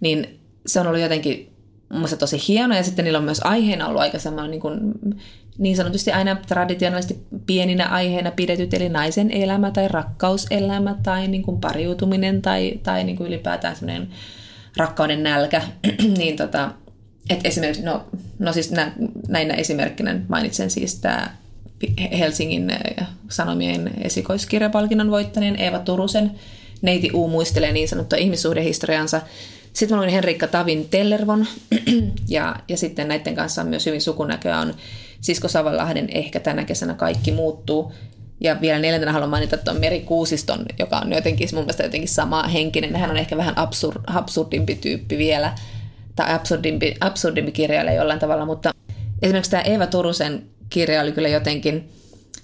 [0.00, 0.37] Niin
[0.68, 1.52] se on ollut jotenkin
[1.88, 4.80] mun tosi hieno ja sitten niillä on myös aiheena ollut aika semmoinen niin, kuin,
[5.58, 11.60] niin sanotusti aina traditionaalisesti pieninä aiheina pidetyt, eli naisen elämä tai rakkauselämä tai niin kuin
[11.60, 14.08] pariutuminen tai, tai niin kuin ylipäätään semmoinen
[14.76, 15.62] rakkauden nälkä,
[16.18, 16.70] niin tota,
[17.30, 18.04] et esimerkiksi, no,
[18.38, 18.92] no siis nä,
[19.28, 21.30] näinä esimerkkinä mainitsen siis tämä
[22.18, 26.30] Helsingin eh, Sanomien esikoiskirjapalkinnon voittaneen Eeva Turusen
[26.82, 29.20] Neiti U muistelee niin sanottua ihmissuhdehistoriansa.
[29.72, 31.46] Sitten mä luin Henrikka Tavin Tellervon
[32.28, 34.74] ja, ja sitten näiden kanssa on myös hyvin sukunäköä on
[35.20, 37.92] Sisko Savalahden Ehkä tänä kesänä kaikki muuttuu.
[38.40, 42.42] Ja vielä neljäntenä haluan mainita tuon Meri Kuusiston, joka on jotenkin mun mielestä jotenkin sama
[42.42, 42.96] henkinen.
[42.96, 45.52] Hän on ehkä vähän absur, absurdimpi tyyppi vielä
[46.16, 48.74] tai absurdimpi, absurdimpi kirjailija jollain tavalla, mutta
[49.22, 51.88] esimerkiksi tämä Eeva Turusen kirja oli kyllä jotenkin,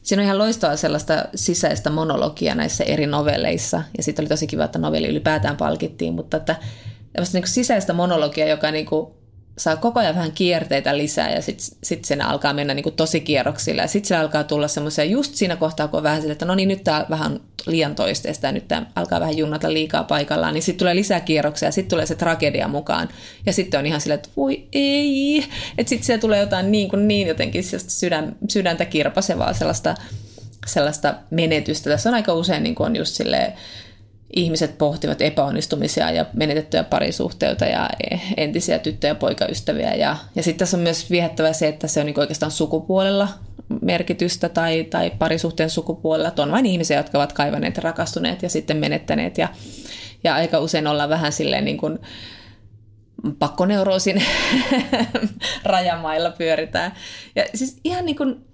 [0.03, 4.65] siinä on ihan loistavaa sellaista sisäistä monologia näissä eri novelleissa, ja sitten oli tosi kiva,
[4.65, 6.57] että novelli ylipäätään palkittiin, mutta että
[7.33, 9.15] niin sisäistä monologia, joka niin kuin
[9.59, 13.21] saa koko ajan vähän kierteitä lisää ja sitten sit sen alkaa mennä niin kuin tosi
[13.21, 16.45] kierroksilla ja sitten se alkaa tulla semmoisia just siinä kohtaa, kun on vähän sille, että
[16.45, 20.55] no niin nyt tämä vähän liian toisteista ja nyt tämä alkaa vähän junnata liikaa paikallaan,
[20.55, 23.09] niin sitten tulee lisää kierroksia ja sitten tulee se tragedia mukaan.
[23.47, 25.45] Ja sitten on ihan silleen, että voi ei,
[25.79, 29.95] että sitten siellä tulee jotain niin kuin niin jotenkin sydän, sydäntä kirpasevaa sellaista
[30.67, 31.91] sellaista menetystä.
[31.91, 33.53] Tässä on aika usein niin kuin on just silleen,
[34.37, 37.91] ihmiset pohtivat epäonnistumisia ja menetettyjä parisuhteita ja
[38.37, 39.95] entisiä tyttö- ja poikaystäviä.
[39.95, 43.29] Ja, ja sitten tässä on myös viehättävä se, että se on niin oikeastaan sukupuolella
[43.81, 46.29] merkitystä tai, tai parisuhteen sukupuolella.
[46.29, 49.39] Että on vain ihmisiä, jotka ovat kaivaneet rakastuneet ja sitten menettäneet.
[49.39, 49.49] Ja,
[50.25, 51.99] ja aika usein ollaan vähän silleen niin kuin
[53.39, 54.23] pakkoneuroosin
[55.65, 56.95] rajamailla pyöritään.
[57.37, 58.54] Ja siis ihan niin kuin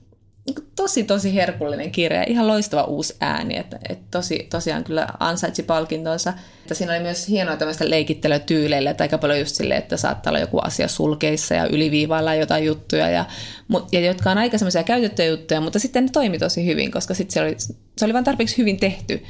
[0.76, 6.32] tosi, tosi herkullinen kirja, ihan loistava uusi ääni, että, että tosi, tosiaan kyllä ansaitsi palkintonsa.
[6.60, 10.30] Että siinä oli myös hienoa tämmöistä leikittelyä tyyleillä, että aika paljon just silleen, että saattaa
[10.30, 13.24] olla joku asia sulkeissa ja yliviivailla jotain juttuja, ja,
[13.92, 17.34] ja jotka on aika semmoisia käytettyjä juttuja, mutta sitten ne toimi tosi hyvin, koska sitten
[17.34, 17.56] se oli,
[17.98, 19.22] se oli vain tarpeeksi hyvin tehty.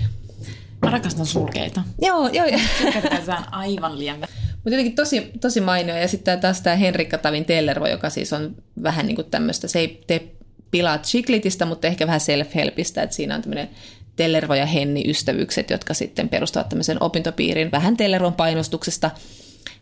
[0.83, 1.83] Mä rakastan sulkeita.
[2.03, 2.46] Joo, joo.
[2.83, 4.18] Sulkeita aivan liian
[4.64, 5.96] mutta jotenkin tosi, tosi mainio.
[5.96, 9.79] Ja sitten taas tämä Henrikka Tavin Tellervo, joka siis on vähän niin kuin tämmöistä, se
[9.79, 10.33] ei tee
[10.70, 13.70] pilaat chiklitistä, mutta ehkä vähän self-helpistä, että siinä on tämmöinen
[14.16, 19.11] Tellervo ja Henni ystävykset, jotka sitten perustavat tämmöisen opintopiirin vähän Tellervon painostuksesta,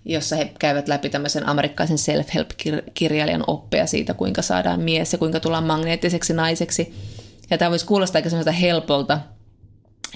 [0.05, 5.65] jossa he käyvät läpi tämmöisen amerikkalaisen self-help-kirjailijan oppeja siitä, kuinka saadaan mies ja kuinka tullaan
[5.65, 6.95] magneettiseksi naiseksi.
[7.51, 9.21] Ja tämä voisi kuulostaa aika semmoista helpolta,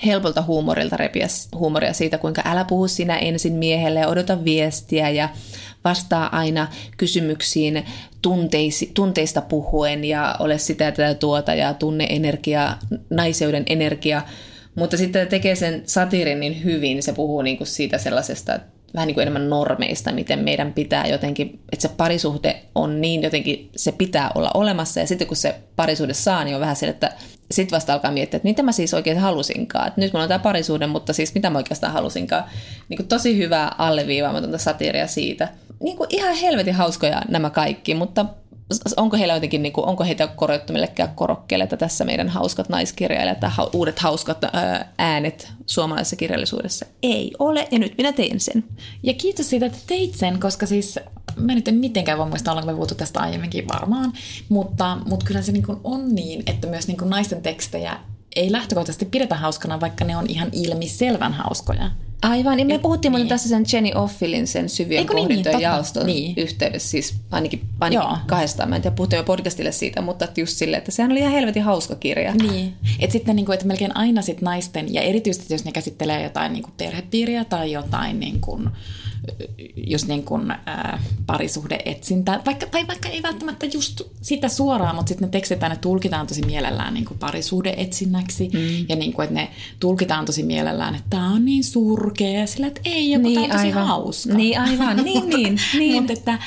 [0.06, 5.28] helpolta huumorilta repiä huumoria siitä, kuinka älä puhu sinä ensin miehelle ja odota viestiä ja
[5.84, 7.84] vastaa aina kysymyksiin
[8.22, 12.78] tunteisi, tunteista puhuen ja ole sitä tätä tuota ja tunne energiaa,
[13.10, 14.22] naiseuden energia.
[14.74, 18.60] Mutta sitten tekee sen satirin niin hyvin, se puhuu niin kuin siitä sellaisesta
[18.94, 23.70] vähän niin kuin enemmän normeista, miten meidän pitää jotenkin, että se parisuhde on niin jotenkin,
[23.76, 27.12] se pitää olla olemassa ja sitten kun se parisuhde saa, niin on vähän sille, että
[27.50, 29.88] sitten vasta alkaa miettiä, että mitä mä siis oikein halusinkaan.
[29.88, 32.44] Että nyt mulla on tämä parisuhde, mutta siis mitä mä oikeastaan halusinkaan.
[32.88, 35.48] Niin kuin tosi hyvää alleviivaamatonta satiria siitä.
[35.82, 38.26] Niin kuin ihan helvetin hauskoja nämä kaikki, mutta
[38.96, 43.40] onko heillä jotenkin, niin kuin, onko heitä korjattu millekään korokkeelle, että tässä meidän hauskat naiskirjailijat
[43.40, 44.38] tai uudet hauskat
[44.98, 46.86] äänet suomalaisessa kirjallisuudessa?
[47.02, 48.64] Ei ole, ja nyt minä teen sen.
[49.02, 50.98] Ja kiitos siitä, että teit sen, koska siis
[51.36, 54.12] mä nyt en mitenkään voi muistaa, ollaanko me puhuttu tästä aiemminkin varmaan,
[54.48, 57.98] mutta, mutta kyllä se niin kuin on niin, että myös niin kuin naisten tekstejä
[58.36, 61.90] ei lähtökohtaisesti pidetä hauskana, vaikka ne on ihan ilmiselvän hauskoja.
[62.22, 63.28] Aivan, niin me puhuttiin niin.
[63.28, 66.34] tässä sen Jenny Offilin sen syvien niin, pohdintojen niin, jaoston niin.
[66.36, 70.78] yhteydessä, siis ainakin, ainakin kahdestaan, mä en tiedä, puhuttiin jo podcastille siitä, mutta just silleen,
[70.78, 72.34] että sehän oli ihan helvetin hauska kirja.
[72.34, 76.22] Niin, että sitten niin kuin, että melkein aina sit naisten, ja erityisesti jos ne käsittelee
[76.22, 78.68] jotain niin kuin perhepiiriä tai jotain niin kuin,
[79.76, 85.26] just niin kuin, äh, parisuhdeetsintä, vaikka, tai vaikka ei välttämättä just sitä suoraan, mutta sitten
[85.26, 88.86] ne tekstit aina tulkitaan tosi mielellään niin kuin parisuhdeetsinnäksi, mm.
[88.88, 92.80] ja niin kuin, että ne tulkitaan tosi mielellään, että tämä on niin surkea, sillä että
[92.84, 93.86] ei, joku niin, tämä on tosi aivan.
[93.86, 94.34] hauska.
[94.34, 95.58] Niin, aivan, niin, niin.
[95.78, 95.94] niin.
[95.94, 96.38] mutta että,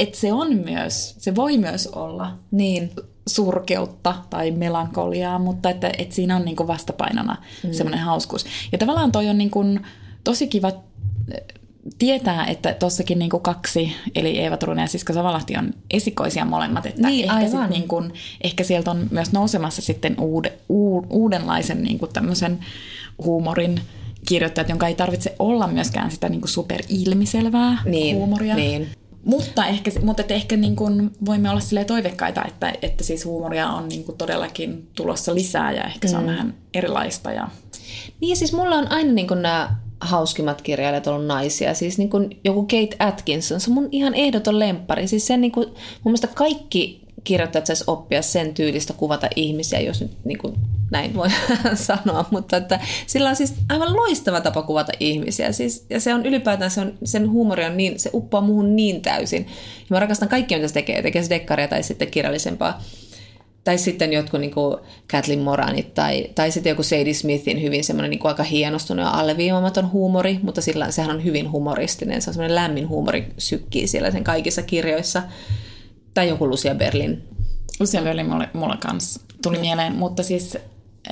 [0.00, 2.90] että se on myös, se voi myös olla niin.
[3.28, 7.72] surkeutta tai melankoliaa, mutta että, että siinä on niin kuin vastapainona mm.
[7.72, 8.46] semmoinen hauskuus.
[8.72, 9.86] Ja tavallaan toi on niin kuin
[10.24, 10.72] tosi kiva
[11.98, 17.08] tietää, että tossakin niinku kaksi, eli Eeva Turunen ja Siska Savalahti on esikoisia molemmat, että
[17.08, 18.02] niin, ehkä, sit niinku,
[18.44, 22.58] ehkä sieltä on myös nousemassa sitten uude, u, uudenlaisen niinku tämmöisen
[23.24, 23.80] huumorin
[24.28, 28.56] kirjoittajat, jonka ei tarvitse olla myöskään sitä niinku superilmiselvää niin, huumoria.
[28.56, 28.88] Niin.
[29.24, 33.68] Mutta ehkä, mutta että ehkä niin kuin voimme olla sille toivekkaita, että, että siis huumoria
[33.68, 36.28] on niin kuin todellakin tulossa lisää ja ehkä se on mm.
[36.28, 37.32] vähän erilaista.
[37.32, 37.48] Ja...
[38.20, 41.74] Niin siis mulla on aina niin kuin nämä hauskimmat kirjailijat ollut naisia.
[41.74, 45.08] Siis niin kuin joku Kate Atkinson, se on mun ihan ehdoton lemppari.
[45.08, 50.00] Siis sen niin kuin, mun mielestä kaikki kirjoittajat saisi oppia sen tyylistä kuvata ihmisiä, jos
[50.00, 50.54] nyt niin kuin
[50.90, 51.28] näin voi
[51.74, 55.52] sanoa, mutta että sillä on siis aivan loistava tapa kuvata ihmisiä.
[55.52, 59.02] Siis, ja se on ylipäätään, se on, sen huumori on niin, se uppoaa muuhun niin
[59.02, 59.46] täysin.
[59.78, 62.82] Ja mä rakastan kaikkia, mitä se tekee, tekee se dekkaria tai sitten kirjallisempaa
[63.66, 64.76] tai sitten jotkut niin kuin
[65.10, 69.92] Kathleen Moranit tai, tai sitten joku Sadie Smithin hyvin semmoinen niin aika hienostunut ja alleviimaamaton
[69.92, 74.24] huumori, mutta sillä sehän on hyvin humoristinen, se on semmoinen lämmin huumori sykkii siellä sen
[74.24, 75.22] kaikissa kirjoissa.
[76.14, 77.22] Tai joku Lucia Berlin.
[77.80, 80.56] Lucia Berlin mulle, mulle kanssa tuli mieleen, mutta siis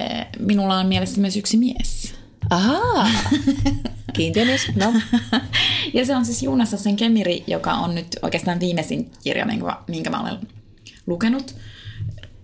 [0.00, 2.14] äh, minulla on mielessä myös yksi mies.
[2.50, 3.08] Ahaa,
[4.16, 4.92] kiintiömies, no.
[5.94, 10.10] ja se on siis Juunassa sen Kemiri, joka on nyt oikeastaan viimeisin kirja, minkä, minkä
[10.10, 10.38] mä olen
[11.06, 11.54] lukenut.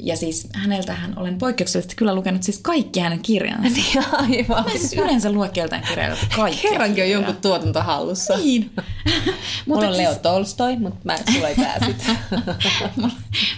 [0.03, 3.69] Ja siis häneltähän olen poikkeuksellisesti kyllä lukenut siis kaikki hänen kirjansa.
[3.81, 4.65] Niin, aivan.
[4.65, 6.69] Mä siis yleensä lue keltain kirjailijoita kaikki.
[6.69, 8.37] Kerrankin on jonkun tuotanto hallussa.
[8.37, 8.71] Niin.
[9.67, 10.23] mulla on Leo siis...
[10.23, 12.07] Tolstoi, mutta mä, sulla ei tää sit.
[12.97, 13.13] mulla,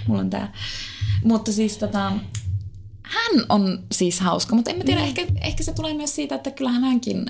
[0.07, 0.53] mulla on tää.
[1.25, 2.13] Mutta siis tota,
[3.03, 5.07] hän on siis hauska, mutta en mä tiedä, mm.
[5.07, 7.27] ehkä, ehkä se tulee myös siitä, että kyllähän hänkin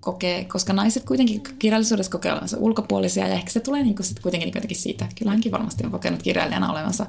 [0.00, 4.46] kokee, koska naiset kuitenkin kirjallisuudessa kokee olevansa ulkopuolisia ja ehkä se tulee niinku sit kuitenkin
[4.46, 7.06] niinku jotenkin siitä, että kyllä hänkin varmasti on kokenut kirjailijana olevansa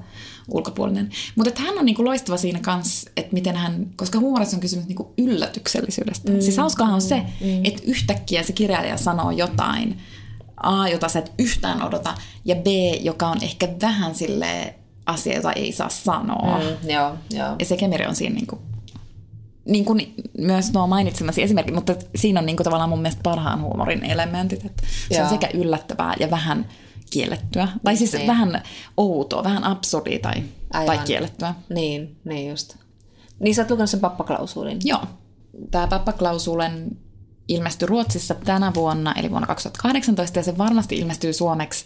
[0.47, 1.09] ulkopuolinen.
[1.35, 5.13] Mutta hän on niinku loistava siinä kanssa, että miten hän, koska huumorissa on kysymys niinku
[5.17, 6.31] yllätyksellisyydestä.
[6.31, 6.41] Mm.
[6.41, 7.61] Siis hauskahan on se, mm.
[7.63, 9.97] että yhtäkkiä se kirjailija sanoo jotain,
[10.63, 12.13] A, jota sä et yhtään odota,
[12.45, 12.67] ja B,
[13.01, 14.75] joka on ehkä vähän sille
[15.05, 16.59] asia, jota ei saa sanoa.
[16.59, 17.55] Mm, joo, joo.
[17.59, 18.59] Ja se kemeri on siinä niinku
[19.69, 23.61] niin kuin myös nuo mainitsemasi esimerkki, mutta siinä on niin kuin tavallaan mun mielestä parhaan
[23.61, 25.23] huumorin elementit, että se Joo.
[25.23, 26.65] on sekä yllättävää ja vähän
[27.09, 27.67] kiellettyä.
[27.83, 28.27] Tai siis niin.
[28.27, 28.63] vähän
[28.97, 30.43] outoa, vähän absurdia tai,
[30.85, 31.55] tai kiellettyä.
[31.69, 32.75] Niin, niin just.
[33.39, 34.79] Niin sä oot lukenut sen pappaklausuulin.
[34.83, 35.01] Joo.
[35.71, 36.97] Tämä pappaklausuulen
[37.47, 41.85] ilmestyi Ruotsissa tänä vuonna, eli vuonna 2018, ja se varmasti ilmestyy suomeksi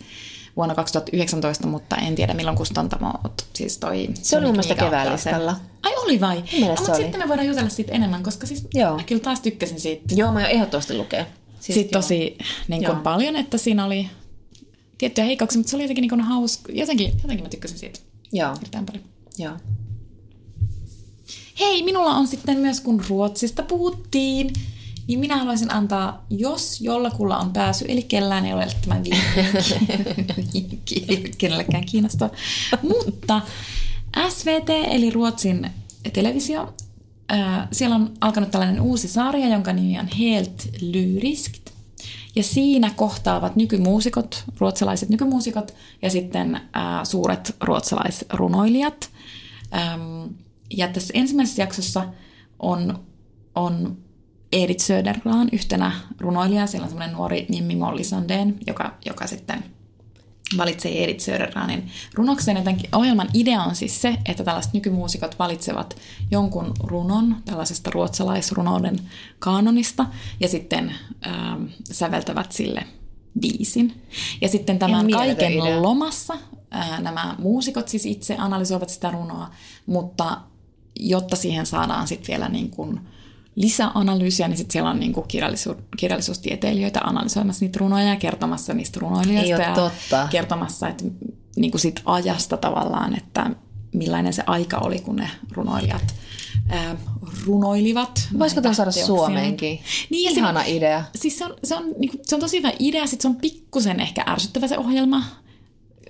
[0.55, 3.13] vuonna 2019, mutta en tiedä milloin kustantamo,
[3.53, 4.09] siis toi...
[4.13, 5.55] Se oli mun mielestä keväällistalla.
[5.83, 6.43] Ai oli vai?
[6.59, 8.97] No, mutta sitten me voidaan jutella siitä enemmän, koska siis Joo.
[8.97, 10.15] mä kyllä taas tykkäsin siitä.
[10.15, 11.25] Joo, mä jo ehdottomasti lukee.
[11.59, 12.37] Siis sitten tosi
[12.67, 14.09] niin kuin paljon, että siinä oli
[14.97, 16.71] tiettyjä heikkouksia, mutta se oli jotenkin niin kuin hauska.
[16.71, 17.99] Jotenkin, jotenkin mä tykkäsin siitä
[18.31, 18.55] Joo.
[18.55, 19.03] erittäin paljon.
[19.37, 19.53] Joo.
[21.59, 24.53] Hei, minulla on sitten myös, kun Ruotsista puhuttiin,
[25.07, 29.01] niin minä haluaisin antaa, jos jollakulla on pääsy, eli kellään ei ole tämä
[30.53, 31.05] vinkki,
[31.37, 32.29] kenellekään kiinnostaa.
[32.81, 33.41] Mutta
[34.29, 35.69] SVT, eli Ruotsin
[36.13, 36.73] televisio,
[37.71, 41.73] siellä on alkanut tällainen uusi sarja, jonka nimi on Helt Lyriskt.
[42.35, 49.09] Ja siinä kohtaavat nykymuusikot, ruotsalaiset nykymuusikot ja sitten ää, suuret ruotsalaisrunoilijat.
[49.75, 50.23] Ähm,
[50.77, 52.07] ja tässä ensimmäisessä jaksossa
[52.59, 52.99] on,
[53.55, 53.97] on
[54.53, 56.67] Edith Södergran yhtenä runoilijana.
[56.67, 59.63] Siellä on semmoinen nuori Mimmi Molly Sandén, joka, joka sitten
[60.57, 62.57] valitsee Edith Södergranin runokseen.
[62.57, 65.97] Jotenkin ohjelman idea on siis se, että tällaiset nykymuusikot valitsevat
[66.31, 68.99] jonkun runon tällaisesta ruotsalaisrunouden
[69.39, 70.05] kaanonista
[70.39, 70.93] ja sitten
[71.27, 72.85] ähm, säveltävät sille
[73.39, 74.01] biisin.
[74.41, 75.81] Ja sitten tämän kaiken idea.
[75.81, 76.33] lomassa
[76.75, 79.49] äh, nämä muusikot siis itse analysoivat sitä runoa,
[79.85, 80.41] mutta
[80.99, 82.99] jotta siihen saadaan sitten vielä niin kuin
[83.55, 89.61] lisäanalyysiä, niin sitten siellä on niinku kirjallisuus, kirjallisuustieteilijöitä analysoimassa niitä runoja ja kertomassa niistä runoilijoista.
[89.61, 90.27] ja totta.
[90.31, 91.03] kertomassa että
[91.55, 93.49] niinku sit ajasta tavallaan, että
[93.93, 96.15] millainen se aika oli, kun ne runoilijat
[96.69, 96.95] ää,
[97.45, 98.27] runoilivat.
[98.39, 99.79] Voisiko tämä saada Suomeenkin?
[100.09, 101.03] Niin, Ihana se, idea.
[101.15, 103.99] Siis se on, se, on, niinku, se on tosi hyvä idea, sitten se on pikkusen
[103.99, 105.23] ehkä ärsyttävä se ohjelma,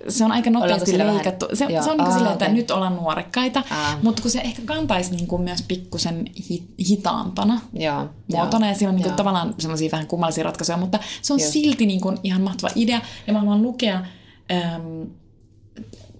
[0.08, 1.46] se on aika nopeasti leikattu.
[1.48, 2.56] Se, se on niin kuin silleen, että okay.
[2.56, 3.98] nyt ollaan nuorekkaita, Aa.
[4.02, 8.88] mutta kun se ehkä kantaisi niin kuin myös pikkusen hi, hitaampana Joo, muotona, ja siinä
[8.88, 11.52] on niin kuin tavallaan semmoisia vähän kummallisia ratkaisuja, mutta se on Just.
[11.52, 15.06] silti niin kuin ihan mahtava idea, ja mä haluan lukea äm,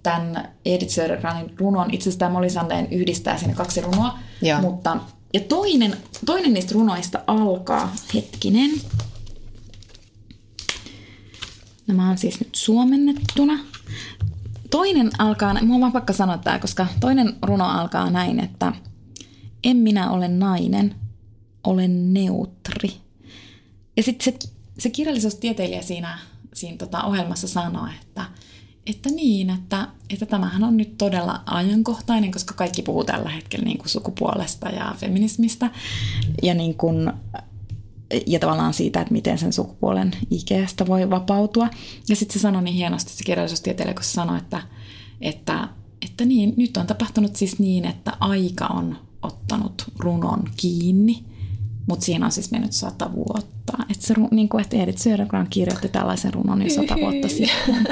[0.03, 1.95] tämän Edith Södergranin runon.
[1.95, 2.49] Itse asiassa tämä Molly
[2.91, 4.61] yhdistää sinne kaksi runoa, Joo.
[4.61, 4.97] mutta
[5.35, 8.71] ja toinen, toinen niistä runoista alkaa, hetkinen,
[11.87, 13.59] Nämä on siis nyt suomennettuna.
[14.71, 18.73] Toinen alkaa, mua on pakka sanoa tämä, koska toinen runo alkaa näin, että
[19.65, 20.95] en minä ole nainen,
[21.65, 22.91] olen neutri.
[23.97, 26.19] Ja sitten se, se kirjallisuustieteilijä siinä,
[26.55, 28.25] siinä tota ohjelmassa sanoo, että,
[28.87, 33.79] että niin, että, että tämähän on nyt todella ajankohtainen, koska kaikki puhuu tällä hetkellä niin
[33.79, 35.71] kuin sukupuolesta ja feminismistä.
[36.43, 37.13] Ja niin kuin,
[38.27, 41.69] ja tavallaan siitä, että miten sen sukupuolen ikeestä voi vapautua.
[42.09, 44.63] Ja sitten se sanoi niin hienosti se kirjallisuustieteilijä, kun se sanoi, että,
[45.21, 45.69] että,
[46.03, 51.25] että niin, nyt on tapahtunut siis niin, että aika on ottanut runon kiinni,
[51.89, 53.79] mutta siinä on siis mennyt sata vuotta.
[53.91, 57.87] Että se, niin kuin, että Edith Södergran kirjoitti tällaisen runon jo sata vuotta sitten.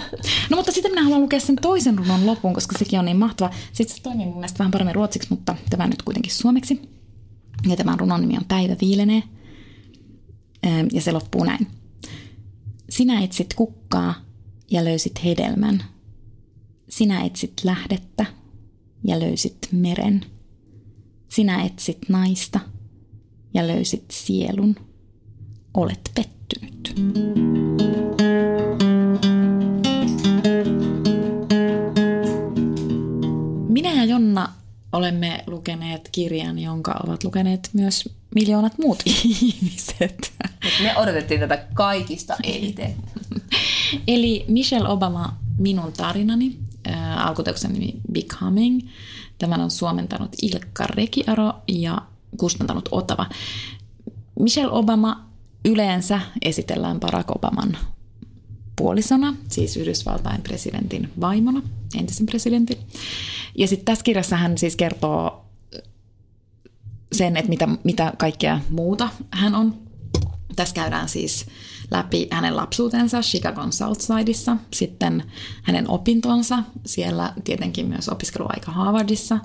[0.51, 3.51] No mutta sitten minä haluan lukea sen toisen runon lopun, koska sekin on niin mahtava.
[3.73, 6.83] Sitten se toimii mun mielestä vähän paremmin ruotsiksi, mutta tämä nyt kuitenkin suomeksi.
[7.69, 9.23] Ja tämän runon nimi on Päivä viilenee.
[10.93, 11.67] Ja se loppuu näin.
[12.91, 14.15] Sinä etsit kukkaa
[14.71, 15.85] ja löysit hedelmän.
[16.89, 18.27] Sinä etsit lähdettä
[19.05, 20.25] ja löysit meren.
[21.29, 22.61] Sinä etsit naista
[23.55, 24.77] ja löysit sielun.
[25.75, 26.95] Olet pettynyt.
[33.69, 34.53] Minä ja Jonna
[34.93, 40.33] olemme lukeneet kirjan, jonka ovat lukeneet myös miljoonat muut ihmiset.
[40.83, 42.95] Me odotettiin tätä kaikista eniten.
[44.09, 48.89] Eli Michelle Obama, minun tarinani, äh, alkuteoksen nimi Becoming.
[49.39, 51.99] Tämän on suomentanut Ilkka Rekiaro ja
[52.37, 53.27] kustantanut Otava.
[54.41, 55.27] Michelle Obama
[55.65, 57.77] yleensä esitellään Barack Obaman
[58.77, 61.63] puolisona, siis Yhdysvaltain presidentin vaimona,
[61.99, 62.79] entisen presidentin.
[63.59, 65.45] Ja sitten tässä kirjassa hän siis kertoo
[67.13, 69.75] sen, että mitä, mitä kaikkea muuta hän on.
[70.57, 71.47] Tässä käydään siis
[71.91, 75.25] läpi hänen lapsuutensa Chicagon Southsideissa, sitten
[75.63, 79.39] hänen opintonsa, siellä tietenkin myös opiskeluaika Harvardissa,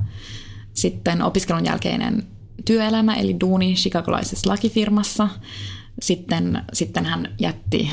[0.73, 2.23] sitten opiskelun jälkeinen
[2.65, 5.29] työelämä eli duuni chicagolaisessa lakifirmassa,
[6.01, 7.89] sitten, sitten hän jätti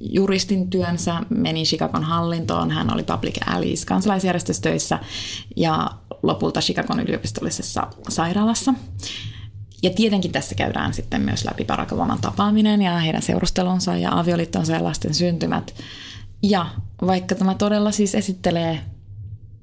[0.00, 4.98] juristin työnsä, meni Chicagon hallintoon, hän oli Public Allies kansalaisjärjestössä töissä
[5.56, 5.90] ja
[6.22, 8.74] lopulta Chicagon yliopistollisessa sairaalassa.
[9.82, 14.72] Ja tietenkin tässä käydään sitten myös läpi Barack Obaman tapaaminen ja heidän seurustelunsa ja avioliittonsa
[14.72, 15.74] ja lasten syntymät.
[16.42, 16.66] Ja
[17.06, 18.80] vaikka tämä todella siis esittelee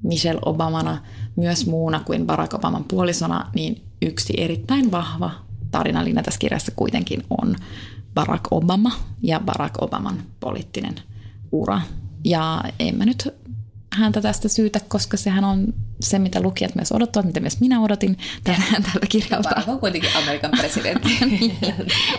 [0.02, 0.98] Michelle Obamana
[1.36, 5.30] myös muuna kuin Barack Obaman puolisona, niin yksi erittäin vahva
[5.70, 7.56] tarinalina tässä kirjassa kuitenkin on
[8.14, 10.94] Barack Obama ja Barack Obaman poliittinen
[11.52, 11.80] ura.
[12.24, 13.28] Ja en mä nyt
[13.92, 18.18] häntä tästä syytä, koska sehän on se, mitä lukijat myös odottavat, mitä myös minä odotin
[18.44, 19.48] tältä kirjalta.
[19.48, 21.08] Barack on kuitenkin Amerikan presidentti.
[21.26, 21.56] niin,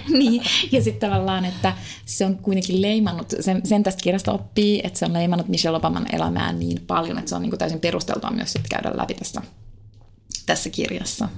[0.08, 0.42] niin.
[0.72, 1.74] ja sitten tavallaan, että
[2.06, 6.16] se on kuitenkin leimannut, sen, sen tästä kirjasta oppii, että se on leimannut Michelle Obaman
[6.16, 9.42] elämää niin paljon, että se on niin kuin täysin perusteltua myös sitten käydä läpi tässä,
[10.46, 11.30] tässä kirjassa.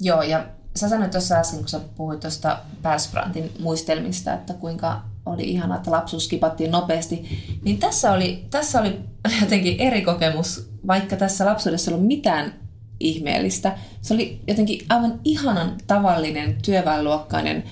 [0.00, 5.42] Joo, ja sä sanoit tuossa äsken, kun sä puhuit tuosta Persbrantin muistelmista, että kuinka oli
[5.42, 7.28] ihanaa, että lapsuus skipattiin nopeasti,
[7.62, 9.00] niin tässä oli, tässä oli
[9.40, 12.54] jotenkin eri kokemus, vaikka tässä lapsuudessa ei ollut mitään
[13.00, 13.78] ihmeellistä.
[14.00, 17.64] Se oli jotenkin aivan ihanan tavallinen työväenluokkainen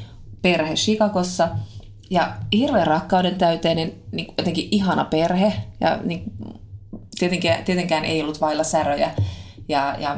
[0.43, 1.49] perhe Chicagossa
[2.11, 5.53] ja hirveän rakkauden täyteinen, niin jotenkin ihana perhe.
[5.81, 6.25] Ja niin,
[7.19, 9.11] tietenkään, tietenkään ei ollut vailla säröjä
[9.71, 10.17] ja, ja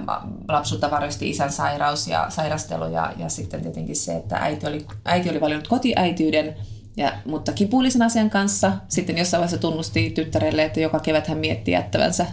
[0.49, 5.31] lapsuutta varjosti isän sairaus ja sairastelu ja, ja sitten tietenkin se, että äiti oli, äiti
[5.31, 6.57] oli valinnut kotiäityyden,
[6.97, 8.73] ja, mutta kipullisen asian kanssa.
[8.89, 12.27] Sitten jossain vaiheessa tunnusti tyttärelle, että joka kevät hän mietti jättävänsä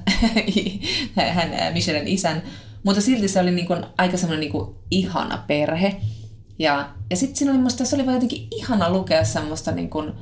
[1.36, 2.44] hän Michellen isän.
[2.84, 5.96] Mutta silti se oli niin kuin aika semmoinen niin kuin ihana perhe.
[6.60, 10.14] Ja, ja sitten siinä oli musta, se oli vaan jotenkin ihana lukea semmoista niin kuin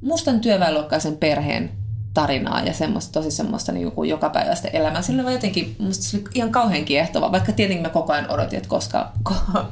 [0.00, 1.79] mustan työväenluokkaisen perheen
[2.14, 5.02] tarinaa ja semmoista, tosi semmoista niin kuin jokapäiväistä elämää.
[5.02, 8.56] Sillä oli jotenkin, musta se oli ihan kauhean kiehtova, vaikka tietenkin mä koko ajan odotin,
[8.56, 9.12] että koska,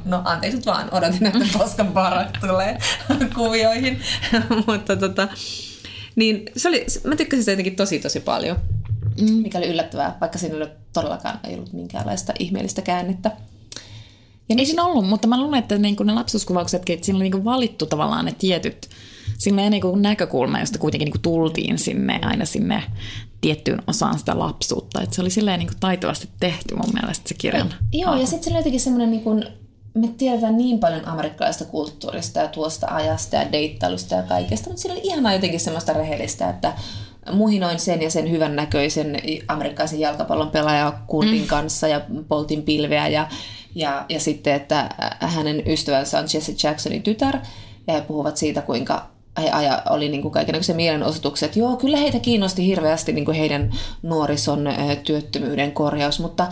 [0.05, 2.77] no anteeksi vaan, odotin, että koska Barack tulee
[3.35, 3.99] kuvioihin.
[4.67, 5.27] Mutta tota,
[6.15, 8.57] niin se oli, mä tykkäsin sitä jotenkin tosi tosi paljon,
[9.21, 9.33] mm.
[9.33, 13.31] mikä oli yllättävää, vaikka siinä ei todellakaan ei ollut minkäänlaista ihmeellistä käännettä.
[14.49, 17.45] Ja ei siinä ollut, mutta mä luulen, että niin ne lapsuskuvauksetkin, että siinä oli niin
[17.45, 18.89] valittu tavallaan ne tietyt
[19.39, 22.83] silleen niin kuin näkökulma, josta kuitenkin niin kuin tultiin sinne aina sinne
[23.41, 25.01] tiettyyn osaan sitä lapsuutta.
[25.01, 27.73] Että se oli silleen niin kuin taitavasti tehty mun mielestä se kirjan.
[27.93, 29.45] Ei, joo, ja sitten se oli jotenkin semmoinen, niin kuin,
[29.93, 34.93] me tiedetään niin paljon amerikkalaista kulttuurista ja tuosta ajasta ja deittailusta ja kaikesta, mutta siinä
[34.93, 36.73] oli ihanaa jotenkin semmoista rehellistä, että
[37.31, 41.47] muhinoin sen ja sen hyvän näköisen amerikkalaisen jalkapallon pelaaja Kurdin mm.
[41.47, 43.27] kanssa ja poltin pilveä ja,
[43.75, 47.37] ja, ja sitten, että hänen ystävänsä on Jesse Jacksonin tytär
[47.87, 49.09] ja he puhuvat siitä, kuinka
[49.41, 53.37] he aja, oli niin kuin kaikenlaisia mielenosoituksia, että joo, kyllä heitä kiinnosti hirveästi niin kuin
[53.37, 54.67] heidän nuorison
[55.03, 56.47] työttömyyden korjaus, mutta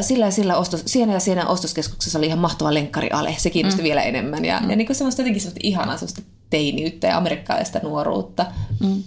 [0.00, 3.84] sillä ja sillä ostos, siinä ja siinä ostoskeskuksessa oli ihan mahtava lenkkariale, se kiinnosti mm.
[3.84, 4.44] vielä enemmän.
[4.44, 4.70] Ja, mm.
[4.70, 8.46] ja niin kuin semmoista jotenkin semmoista ihanaa semmoista teiniyttä ja amerikkalaista nuoruutta.
[8.80, 9.02] Mm.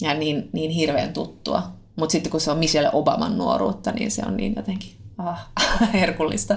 [0.00, 1.62] Ja niin, niin hirveän tuttua.
[1.96, 5.48] Mutta sitten kun se on Michelle Obaman nuoruutta, niin se on niin jotenkin ah,
[5.92, 6.54] herkullista.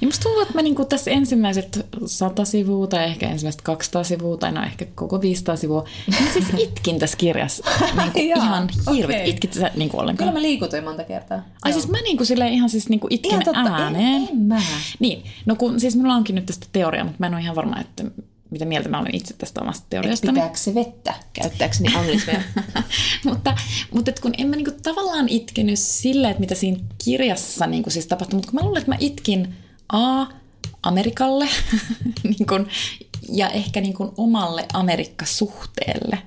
[0.00, 4.36] Ja musta tuntuu, että mä niinku tässä ensimmäiset sata sivua tai ehkä ensimmäiset 200 sivua
[4.36, 7.64] tai no ehkä koko 500 sivua, niin siis itkin tässä kirjassa
[7.96, 9.16] niinku ihan hirvet.
[9.16, 9.30] Okay.
[9.30, 10.28] Itkit sä niinku ollenkaan?
[10.28, 11.38] Kyllä mä liikutuin monta kertaa.
[11.38, 11.80] Ai Joo.
[11.80, 13.60] siis mä niinku silleen ihan siis niinku itkin ihan totta.
[13.60, 14.22] ääneen.
[14.22, 14.60] En, en mä.
[14.98, 17.80] Niin, no kun siis mulla onkin nyt tästä teoria, mutta mä en ole ihan varma,
[17.80, 18.04] että
[18.50, 20.26] mitä mieltä mä olen itse tästä omasta teoriasta.
[20.26, 22.42] Pitääkö se vettä, käyttääkseni anglismeja?
[23.24, 23.56] mutta
[23.94, 28.36] mutta kun en mä niinku tavallaan itkenyt silleen, että mitä siinä kirjassa niinku siis tapahtui,
[28.36, 29.54] mutta kun mä luulen, että mä itkin
[29.92, 30.26] A,
[30.82, 31.48] Amerikalle
[32.24, 32.68] niin kun,
[33.28, 36.18] ja ehkä niin kun omalle Amerikka-suhteelle.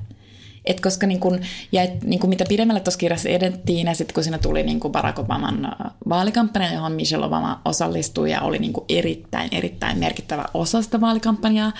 [0.66, 1.40] Et koska niin kun,
[1.72, 4.80] ja et, niin kun mitä pidemmälle tuossa kirjassa edettiin ja sitten kun siinä tuli niin
[4.80, 10.46] kun Barack Obaman äh, vaalikampanja, johon Michelle Obama osallistui ja oli niin erittäin, erittäin merkittävä
[10.54, 11.72] osa sitä vaalikampanjaa,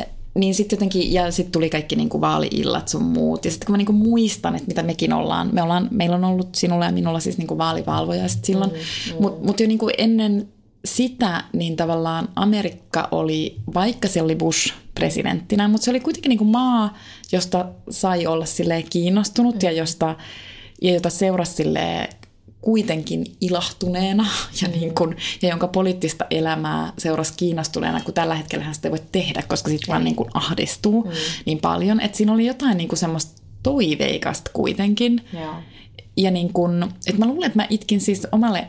[0.00, 3.44] äh, niin sitten jotenkin, ja sitten tuli kaikki niinku vaaliillat sun muut.
[3.44, 6.54] Ja sitten kun mä niinku muistan, että mitä mekin ollaan, me ollaan, meillä on ollut
[6.54, 9.22] sinulla ja minulla siis niinku vaalivalvoja sit silloin, mm, mm.
[9.22, 10.48] mutta mut jo niinku ennen
[10.84, 16.38] sitä, niin tavallaan Amerikka oli, vaikka se oli Bush presidenttinä, mutta se oli kuitenkin niin
[16.38, 16.98] kuin maa,
[17.32, 20.16] josta sai olla sille kiinnostunut ja, josta,
[20.82, 21.64] ja jota seurasi
[22.60, 24.26] kuitenkin ilahtuneena
[24.62, 24.74] ja, mm.
[24.74, 29.42] niin kuin, ja jonka poliittista elämää seurasi kiinnostuneena, kun tällä hetkellä sitä ei voi tehdä,
[29.48, 31.10] koska sitten vaan niin kuin ahdistuu mm.
[31.46, 32.00] niin paljon.
[32.00, 35.26] Että siinä oli jotain niin kuin semmoista toiveikasta kuitenkin.
[35.34, 35.56] Yeah.
[36.16, 38.68] Ja niin kuin, että mä luulen, että mä itkin siis omalle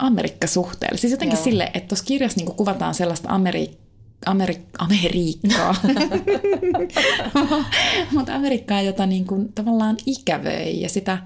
[0.00, 0.98] Amerikka-suhteelle.
[0.98, 1.44] Siis jotenkin Joo.
[1.44, 3.80] sille, että tuossa kirjassa niin kuvataan sellaista Amerikkaa,
[4.26, 5.74] Amerik- Amerikkaa.
[8.14, 11.18] Mutta Amerikkaa, jota niin kuin tavallaan ikävöi ja, sitä,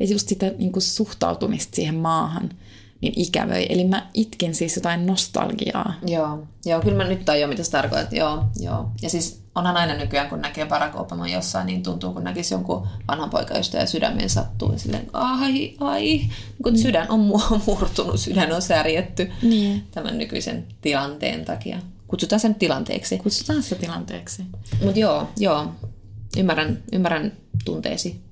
[0.00, 2.50] ja just sitä niin kuin suhtautumista siihen maahan
[3.00, 3.66] niin ikävöi.
[3.68, 5.94] Eli mä itkin siis jotain nostalgiaa.
[6.06, 8.12] Joo, joo kyllä mä nyt tajuan, mitä sä tarkoitat.
[8.12, 8.90] Joo, joo.
[9.02, 12.88] Ja siis onhan aina nykyään, kun näkee Barack Obama jossain, niin tuntuu, kun näkisi jonkun
[13.08, 14.72] vanhan poikaystävän ja sydämen sattuu.
[14.72, 16.20] Ja silleen, ai, ai,
[16.62, 16.78] kun mm.
[16.78, 17.20] sydän on
[17.66, 19.84] murtunut, sydän on särjetty niin.
[19.90, 21.78] tämän nykyisen tilanteen takia.
[22.08, 23.18] Kutsutaan sen tilanteeksi.
[23.18, 24.42] Kutsutaan se tilanteeksi.
[24.84, 25.66] Mutta joo, joo.
[26.36, 27.32] Ymmärrän, ymmärrän
[27.64, 28.25] tunteesi.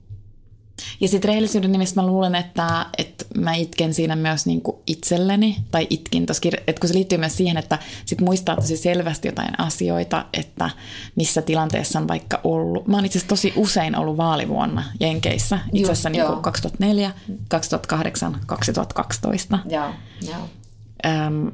[1.01, 5.57] Ja sitten rehellisyyden nimessä mä luulen, että, että mä itken siinä myös niin kuin itselleni,
[5.70, 9.29] tai itkin tossa kirja- että kun se liittyy myös siihen, että sit muistaa tosi selvästi
[9.29, 10.70] jotain asioita, että
[11.16, 12.89] missä tilanteessa on vaikka ollut.
[12.89, 17.12] Mä oon itse asiassa tosi usein ollut vaalivuonna Jenkeissä, itse asiassa niin kuin 2004,
[17.49, 19.59] 2008, 2012.
[19.68, 19.91] Joo,
[20.22, 20.49] joo.
[21.07, 21.53] Öm,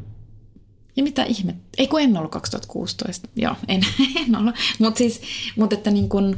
[0.97, 3.81] ja mitä ihme, ei kun en ollut 2016, joo, en,
[4.27, 4.55] en ollut.
[4.79, 5.21] Mutta siis,
[5.57, 6.37] mut että niin kun,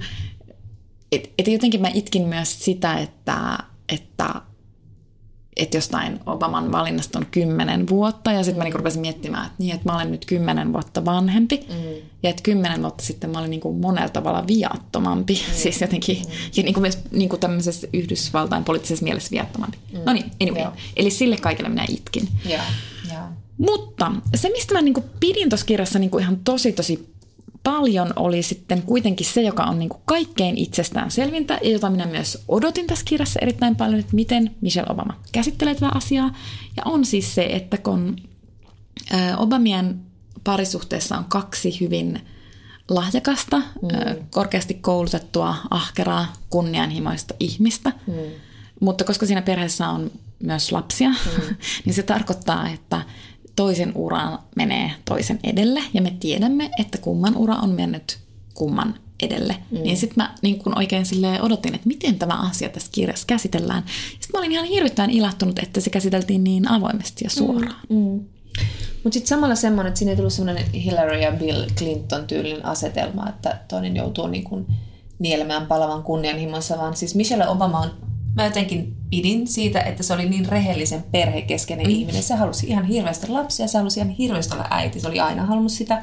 [1.13, 3.59] et, et jotenkin mä itkin myös sitä, että,
[3.89, 4.35] että
[5.57, 9.75] että jostain Obaman valinnasta on kymmenen vuotta, ja sitten mä niinku rupesin miettimään, että, niin,
[9.75, 11.75] että mä olen nyt kymmenen vuotta vanhempi, mm.
[12.23, 15.55] ja että kymmenen vuotta sitten mä olin niinku monella tavalla viattomampi, mm.
[15.63, 16.33] siis jotenkin, mm.
[16.57, 19.79] ja niinku myös niinku tämmöisessä Yhdysvaltain poliittisessa mielessä viattomampi.
[19.93, 19.99] Mm.
[20.07, 20.63] No niin, anyway.
[20.63, 20.73] Joo.
[20.97, 22.29] Eli sille kaikille minä itkin.
[22.47, 22.67] Yeah.
[23.11, 23.25] Yeah.
[23.59, 27.13] Mutta se, mistä mä niinku pidin tuossa kirjassa niinku ihan tosi tosi
[27.63, 32.45] paljon oli sitten kuitenkin se, joka on niin kuin kaikkein itsestäänselvintä ja jota minä myös
[32.49, 36.35] odotin tässä kirjassa erittäin paljon, että miten Michelle Obama käsittelee tätä asiaa.
[36.77, 38.17] Ja on siis se, että kun
[39.37, 40.01] Obamien
[40.45, 42.21] parisuhteessa on kaksi hyvin
[42.89, 44.27] lahjakasta, mm.
[44.31, 48.15] korkeasti koulutettua, ahkeraa, kunnianhimoista ihmistä, mm.
[48.81, 50.11] mutta koska siinä perheessä on
[50.43, 51.57] myös lapsia, mm.
[51.85, 53.03] niin se tarkoittaa, että
[53.57, 58.19] toisen uran menee toisen edelle ja me tiedämme, että kumman ura on mennyt
[58.55, 59.57] kumman edelle.
[59.71, 59.83] Mm.
[59.83, 61.05] Niin sitten mä niin kun oikein
[61.41, 63.83] odotin, että miten tämä asia tässä kirjassa käsitellään.
[64.11, 67.77] Sitten mä olin ihan hirvittävän ilahtunut, että se käsiteltiin niin avoimesti ja suoraan.
[67.89, 67.97] Mm.
[67.97, 68.21] Mm.
[69.05, 73.29] Mutta sitten samalla semmoinen, että siinä ei tullut semmoinen Hillary ja Bill Clinton tyylin asetelma,
[73.29, 74.67] että toinen joutuu niin kun
[75.19, 77.91] nielemään palavan kunnianhimoissa, vaan siis Michelle Obama on
[78.35, 81.93] mä jotenkin pidin siitä, että se oli niin rehellisen perhekeskeinen mm.
[81.93, 82.23] ihminen.
[82.23, 85.73] Se halusi ihan hirveästi lapsia, se halusi ihan hirveästi olla äiti, se oli aina halunnut
[85.73, 86.03] sitä.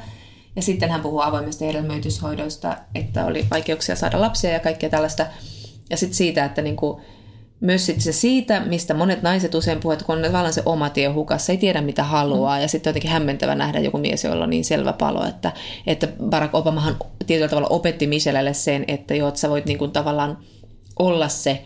[0.56, 5.26] Ja sitten hän puhuu avoimesta hedelmöityshoidoista, että oli vaikeuksia saada lapsia ja kaikkea tällaista.
[5.90, 7.00] Ja sitten siitä, että niinku,
[7.60, 11.08] myös sit se siitä, mistä monet naiset usein puhuvat, kun on tavallaan se oma tie
[11.08, 12.56] hukassa, ei tiedä mitä haluaa.
[12.56, 12.62] Mm.
[12.62, 15.52] Ja sitten jotenkin hämmentävä nähdä joku mies, jolla on niin selvä palo, että,
[15.86, 20.38] että Barack Obamahan tietyllä tavalla opetti Michellelle sen, että joo, että sä voit niinku tavallaan
[20.98, 21.64] olla se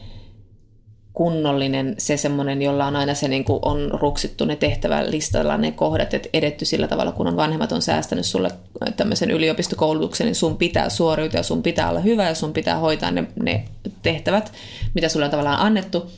[1.14, 6.14] kunnollinen, se semmoinen, jolla on aina se niin kuin on ruksittu ne tehtävälistalla ne kohdat,
[6.14, 8.50] että edetty sillä tavalla, kun on vanhemmat on säästänyt sulle
[8.96, 13.24] tämmöisen yliopistokoulutuksen, niin sun pitää suoriutua sun pitää olla hyvä ja sun pitää hoitaa ne,
[13.42, 13.64] ne
[14.02, 14.52] tehtävät,
[14.94, 16.10] mitä sulle on tavallaan annettu.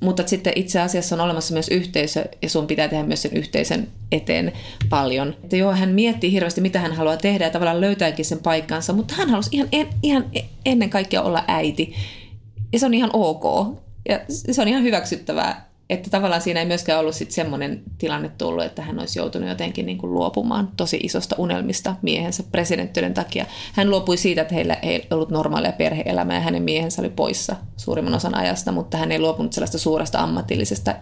[0.00, 3.88] Mutta sitten itse asiassa on olemassa myös yhteisö ja sun pitää tehdä myös sen yhteisön
[4.12, 4.52] eteen
[4.88, 5.28] paljon.
[5.44, 9.14] Että joo, hän miettii hirveästi, mitä hän haluaa tehdä ja tavallaan löytääkin sen paikkansa, mutta
[9.14, 10.24] hän halusi ihan, en, ihan
[10.66, 11.94] ennen kaikkea olla äiti.
[12.72, 13.44] Ja se on ihan ok.
[14.08, 18.64] Ja se on ihan hyväksyttävää, että tavallaan siinä ei myöskään ollut sit semmoinen tilanne tullut,
[18.64, 23.46] että hän olisi joutunut jotenkin niin kuin luopumaan tosi isosta unelmista miehensä presidenttyyden takia.
[23.72, 28.14] Hän luopui siitä, että heillä ei ollut normaalia perhe-elämää ja hänen miehensä oli poissa suurimman
[28.14, 30.94] osan ajasta, mutta hän ei luopunut sellaista suuresta ammatillisesta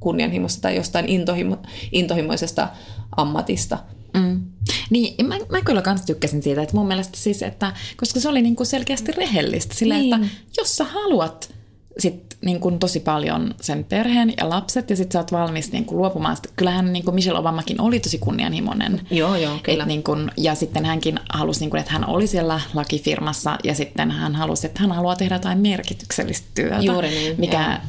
[0.00, 1.56] kunnianhimosta tai jostain intohimo,
[1.92, 2.68] intohimoisesta
[3.16, 3.78] ammatista.
[4.14, 4.44] Mm.
[4.90, 8.42] Niin, mä, mä kyllä kans tykkäsin siitä, että mun mielestä siis, että koska se oli
[8.42, 10.14] niin kuin selkeästi rehellistä, sillä niin.
[10.14, 10.28] että
[10.58, 11.54] jos sä haluat
[11.98, 15.84] sit niin kuin tosi paljon sen perheen ja lapset, ja sitten sä oot valmis niin
[15.84, 16.36] kuin luopumaan.
[16.36, 19.00] Sit, kyllähän niin kuin Michelle Obamakin oli tosi kunnianhimoinen.
[19.10, 19.82] Joo, joo, kyllä.
[19.82, 23.74] Et niin kuin, ja sitten hänkin halusi, niin kuin, että hän oli siellä lakifirmassa, ja
[23.74, 26.78] sitten hän halusi, että hän haluaa tehdä jotain merkityksellistä työtä.
[26.80, 27.80] Juuri niin, mikä,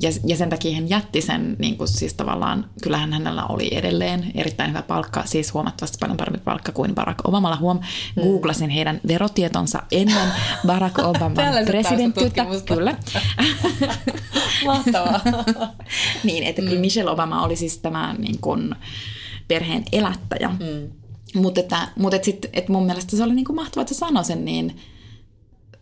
[0.00, 4.32] ja, ja sen takia hän jätti sen, niin kuin, siis tavallaan, kyllähän hänellä oli edelleen
[4.34, 7.56] erittäin hyvä palkka, siis huomattavasti paljon parempi palkka kuin Barack Obamalla.
[7.56, 7.80] Huom,
[8.16, 8.22] hmm.
[8.22, 10.28] googlasin heidän verotietonsa ennen
[10.66, 11.34] Barack Obaman
[11.66, 12.46] presidenttyyttä.
[12.66, 12.94] Kyllä.
[14.66, 15.20] Mahtavaa.
[16.24, 16.68] niin, että mm.
[16.68, 18.74] Michelle Obama oli siis tämä niin kuin,
[19.48, 20.48] perheen elättäjä.
[20.48, 20.90] Mm.
[21.40, 23.98] Mutta että, mutta että, sit, että mun mielestä se oli niin kuin mahtavaa, että se
[23.98, 24.76] sanoi sen niin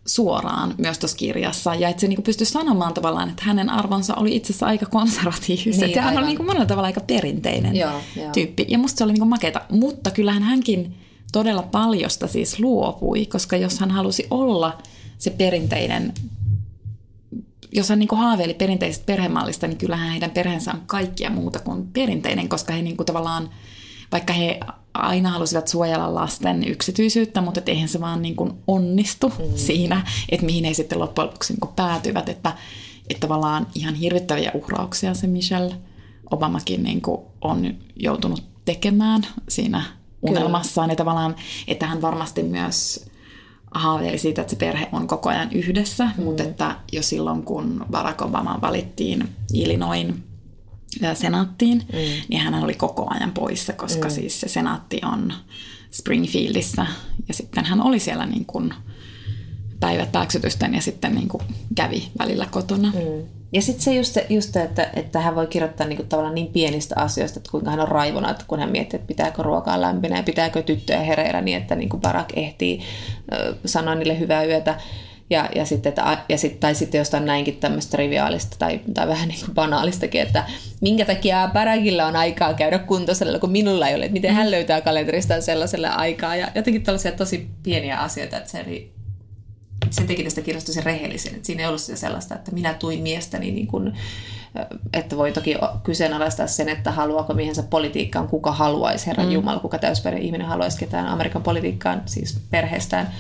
[0.07, 1.75] suoraan myös tuossa kirjassa.
[1.75, 4.87] Ja että se niin kuin pystyi sanomaan tavallaan, että hänen arvonsa oli itse asiassa aika
[4.87, 5.81] konservatiiviset.
[5.81, 8.33] Niin, ja hän oli niin kuin monella tavalla aika perinteinen joo, joo.
[8.33, 8.67] tyyppi.
[8.69, 9.61] Ja musta se oli niin kuin makeata.
[9.71, 10.95] Mutta kyllähän hänkin
[11.33, 14.79] todella paljosta siis luopui, koska jos hän halusi olla
[15.19, 16.13] se perinteinen
[17.75, 21.87] jos hän niin kuin haaveili perinteisestä perhemallista, niin kyllähän heidän perheensä on kaikkia muuta kuin
[21.87, 23.51] perinteinen, koska he niin kuin tavallaan,
[24.13, 24.61] vaikka he
[24.95, 29.45] aina halusivat suojella lasten yksityisyyttä, mutta et eihän se vaan niin kuin onnistu mm.
[29.55, 32.53] siinä, että mihin he sitten loppujen lopuksi niin kuin päätyivät, että,
[33.11, 35.75] että tavallaan ihan hirvittäviä uhrauksia se Michelle
[36.31, 39.85] Obamakin niin kuin on joutunut tekemään siinä
[40.23, 40.87] unelmassaan.
[40.87, 40.93] Kyllä.
[40.93, 41.37] Ja tavallaan,
[41.69, 43.07] että hän varmasti myös
[43.75, 46.25] haaveili siitä, että se perhe on koko ajan yhdessä, mm.
[46.25, 50.25] mutta että jo silloin, kun Barack Obama valittiin Illinoin
[51.15, 51.99] senaattiin, mm.
[52.29, 54.15] niin hän oli koko ajan poissa, koska mm.
[54.15, 55.33] siis se senaatti on
[55.91, 56.87] Springfieldissä
[57.29, 58.75] ja sitten hän oli siellä niin kuin
[59.81, 61.43] päivät pääksytysten ja sitten niin kuin
[61.75, 62.93] kävi välillä kotona.
[62.95, 63.27] Mm.
[63.53, 67.39] Ja sitten se just, just että, että hän voi kirjoittaa niinku tavallaan niin pienistä asioista,
[67.39, 70.63] että kuinka hän on raivona, että kun hän miettii, että pitääkö ruokaa lämpinä ja pitääkö
[70.63, 74.75] tyttöjä hereillä niin, että niinku Barack ehtii äh, sanoa niille hyvää yötä.
[75.31, 79.29] Ja, ja sitten, että, ja sit, tai sitten jostain näinkin tämmöistä triviaalista tai, tai vähän
[79.29, 80.45] niin kuin banaalistakin, että
[80.81, 84.81] minkä takia Barakilla on aikaa käydä kuntosalilla, kun minulla ei ole, että miten hän löytää
[84.81, 86.37] kalenteristaan sellaiselle aikaa.
[86.37, 88.65] Ja jotenkin tällaisia tosi pieniä asioita, että se
[90.01, 91.35] oli se teki tästä kirjasta sen rehellisen.
[91.35, 93.93] Että siinä ei ollut sitä sellaista, että minä tuin miestäni, niin kuin,
[94.93, 99.33] että voi toki kyseenalaistaa sen, että haluaako miehensä politiikkaan, kuka haluaisi, Herran mm.
[99.33, 103.13] Jumala, kuka täysperhe ihminen haluaisi ketään Amerikan politiikkaan, siis perheestään.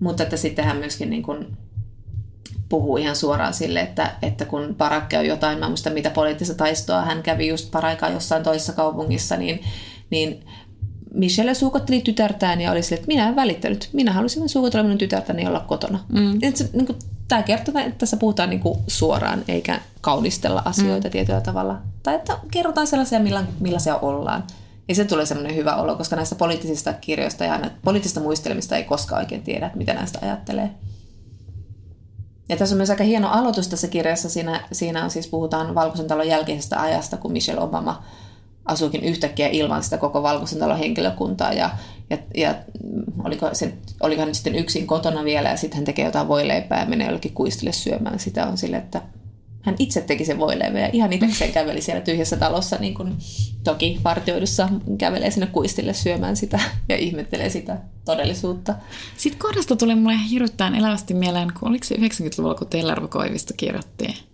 [0.00, 1.56] Mutta että sitten hän myöskin niin kuin
[2.68, 7.02] puhuu ihan suoraan sille, että, että kun Barack on jotain, mä muista mitä poliittista taistoa,
[7.02, 9.60] hän kävi just paraikaa jossain toisessa kaupungissa, niin,
[10.10, 10.44] niin
[11.18, 13.88] Michelle suukotteli tytärtään ja oli sille, että minä en välittänyt.
[13.92, 15.98] Minä halusin suukotella minun tytärtäni olla kotona.
[16.08, 16.38] Mm.
[16.72, 16.98] niin kuin,
[17.28, 21.12] tämä kertoo, että tässä puhutaan niin kuin suoraan, eikä kaunistella asioita mm.
[21.12, 21.78] tietyllä tavalla.
[22.02, 24.44] Tai että kerrotaan sellaisia, milla, millaisia ollaan.
[24.88, 29.20] Ja se tulee semmoinen hyvä olo, koska näistä poliittisista kirjoista ja poliittisista muistelemista ei koskaan
[29.20, 30.70] oikein tiedä, että mitä näistä ajattelee.
[32.48, 34.28] Ja tässä on myös aika hieno aloitus tässä kirjassa.
[34.28, 38.02] Siinä, siinä on siis puhutaan Valkoisen talon jälkeisestä ajasta, kun Michelle Obama–
[38.68, 41.70] asuikin yhtäkkiä ilman sitä koko valkoisen talon henkilökuntaa ja,
[42.10, 42.54] ja, ja
[43.24, 46.86] oliko, se, oliko hän sitten yksin kotona vielä ja sitten hän tekee jotain voileipää ja
[46.86, 49.02] menee jollekin kuistille syömään sitä on sille, että
[49.62, 53.16] hän itse teki sen voileivän ja ihan itsekseen käveli siellä tyhjässä talossa, niin kuin
[53.64, 58.74] toki partioidussa kävelee sinne kuistille syömään sitä ja ihmettelee sitä todellisuutta.
[59.16, 64.28] Sitten kohdasta tuli mulle hirvittäin elävästi mieleen, kun oliko se 90-luvulla, kun Tellervo Koivisto kirjoitti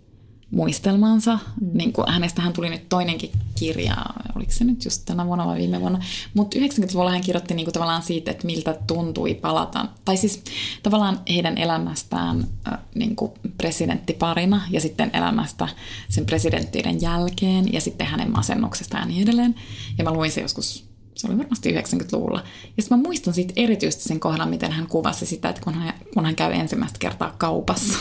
[0.55, 1.38] muistelmansa.
[1.61, 1.70] Mm.
[1.72, 3.96] Niin kuin hänestähän tuli nyt toinenkin kirja,
[4.36, 5.98] oliko se nyt just tänä vuonna vai viime vuonna.
[6.34, 10.42] Mutta 90-luvulla hän kirjoitti niin kuin tavallaan siitä, että miltä tuntui palata, tai siis
[10.82, 15.68] tavallaan heidän elämästään äh, niin kuin presidenttiparina ja sitten elämästä
[16.09, 19.55] sen presidenttiyden jälkeen ja sitten hänen masennuksestaan ja niin edelleen.
[19.98, 22.42] Ja mä luin se joskus se oli varmasti 90-luvulla.
[22.76, 25.94] Ja sitten mä muistan siitä erityisesti sen kohdan, miten hän kuvasi sitä, että kun hän,
[26.14, 27.98] kun hän käy ensimmäistä kertaa kaupassa.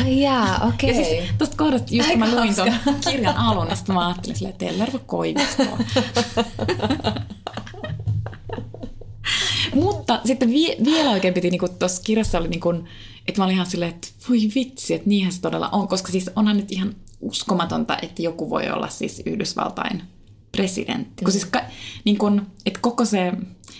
[0.00, 0.90] Ai jaa, okei.
[0.90, 1.02] Okay.
[1.02, 2.72] Ja siis tuosta kohdasta, just kun mä luin tuon
[3.10, 5.78] kirjan alun, niin mä ajattelin silleen, että Tellervo Koivistoa.
[9.74, 12.84] Mutta sitten vie, vielä oikein piti, niin tuossa kirjassa oli niin kuin,
[13.28, 15.88] että mä olin ihan silleen, että voi vitsi, että niinhän se todella on.
[15.88, 20.02] Koska siis onhan nyt ihan uskomatonta, että joku voi olla siis Yhdysvaltain
[20.56, 21.24] presidentti.
[21.24, 21.60] Kun siis ka,
[22.04, 23.26] niin kun, että koko se,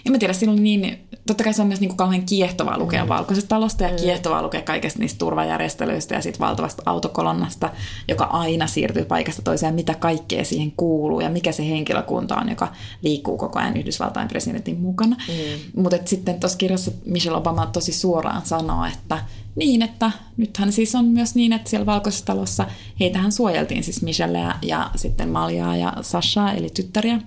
[0.07, 2.79] en mä tiedä, siinä oli niin, totta kai se on myös niin kuin kauhean kiehtovaa
[2.79, 3.09] lukea mm.
[3.09, 3.97] valkoisesta talosta ja mm.
[3.97, 7.71] kiehtovaa lukea kaikesta niistä turvajärjestelyistä ja siitä valtavasta autokolonnasta,
[8.09, 12.69] joka aina siirtyy paikasta toiseen, mitä kaikkea siihen kuuluu ja mikä se henkilökunta on, joka
[13.03, 15.17] liikkuu koko ajan Yhdysvaltain presidentin mukana.
[15.17, 15.83] Mm.
[15.83, 19.19] Mutta sitten tuossa kirjassa Michelle Obama tosi suoraan sanoo, että
[19.57, 22.67] niin, että nythän siis on myös niin, että siellä Valkoisessa talossa
[23.01, 27.21] heitähän suojeltiin siis Michellea ja sitten Maljaa ja Sashaa, eli tyttäriä.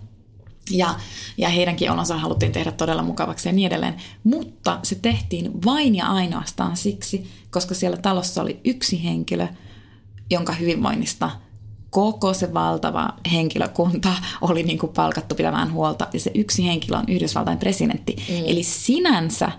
[0.71, 0.95] Ja,
[1.37, 3.95] ja heidänkin olonsa haluttiin tehdä todella mukavaksi ja niin edelleen.
[4.23, 9.47] Mutta se tehtiin vain ja ainoastaan siksi, koska siellä talossa oli yksi henkilö,
[10.31, 11.31] jonka hyvinvoinnista
[11.89, 16.07] koko se valtava henkilökunta oli niin kuin palkattu pitämään huolta.
[16.13, 18.15] Ja se yksi henkilö on Yhdysvaltain presidentti.
[18.29, 18.43] Mm.
[18.45, 19.51] Eli sinänsä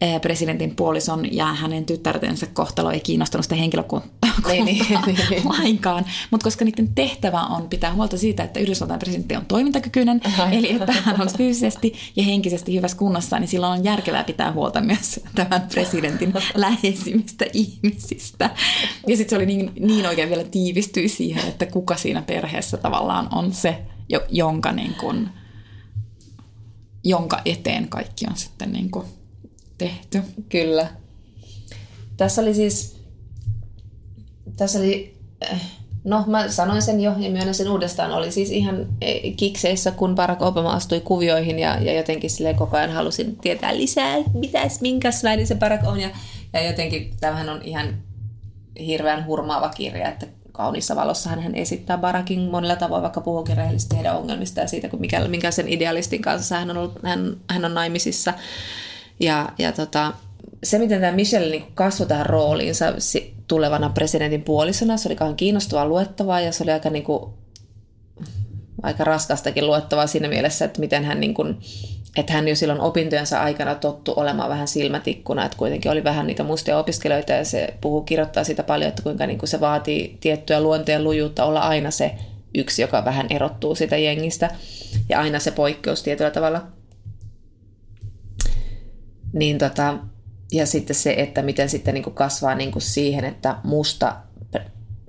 [0.00, 4.10] Eh, presidentin puolison ja hänen tyttärtensä kohtalo ei kiinnostanut sitä henkilökuntaa
[4.48, 5.48] niin, niin, niin, niin.
[5.58, 6.04] lainkaan.
[6.30, 10.56] Mutta koska niiden tehtävä on pitää huolta siitä, että Yhdysvaltain presidentti on toimintakykyinen, Ai.
[10.56, 14.80] eli että hän on fyysisesti ja henkisesti hyvässä kunnossa, niin silloin on järkevää pitää huolta
[14.80, 18.50] myös tämän presidentin läheisimmistä ihmisistä.
[19.06, 23.28] Ja sitten se oli niin, niin oikein vielä tiivistyi siihen, että kuka siinä perheessä tavallaan
[23.34, 23.82] on se,
[24.30, 25.28] jonka, niin kun,
[27.04, 29.06] jonka eteen kaikki on sitten niin kuin
[29.78, 30.22] tehty.
[30.48, 30.88] Kyllä.
[32.16, 32.99] Tässä oli siis,
[34.60, 35.60] tässä oli, eh,
[36.04, 40.14] no mä sanoin sen jo ja myönnän sen uudestaan, oli siis ihan eh, kikseissä, kun
[40.14, 45.46] Barack Obama astui kuvioihin ja, ja jotenkin sille koko ajan halusin tietää lisää, mitäs, minkälainen
[45.46, 46.10] se Barack on ja,
[46.52, 47.94] ja jotenkin tämähän on ihan
[48.78, 54.16] hirveän hurmaava kirja, että kaunissa valossa hän esittää Barakin monella tavoin, vaikka puhuukin rehellisesti heidän
[54.16, 57.74] ongelmista ja siitä, kun mikä, minkä sen idealistin kanssa hän on, ollut, hän, hän on
[57.74, 58.34] naimisissa.
[59.20, 60.12] Ja, ja tota,
[60.62, 62.86] se, miten tämä Michelle niin kasvoi tähän rooliinsa
[63.48, 67.32] tulevana presidentin puolisona, se oli kauhean kiinnostavaa luettavaa ja se oli aika, niin kuin,
[68.82, 71.58] aika raskastakin luettavaa siinä mielessä, että miten hän niin kuin,
[72.16, 76.42] että hän jo silloin opintojensa aikana tottu olemaan vähän silmätikkuna, että kuitenkin oli vähän niitä
[76.42, 80.60] mustia opiskelijoita ja se puhuu, kirjoittaa sitä paljon, että kuinka niin kuin se vaatii tiettyä
[80.60, 82.14] luonteen lujuutta olla aina se
[82.54, 84.50] yksi, joka vähän erottuu sitä jengistä
[85.08, 86.66] ja aina se poikkeus tietyllä tavalla.
[89.32, 89.98] Niin tota,
[90.52, 94.16] ja sitten se, että miten sitten niin kuin kasvaa niin kuin siihen, että musta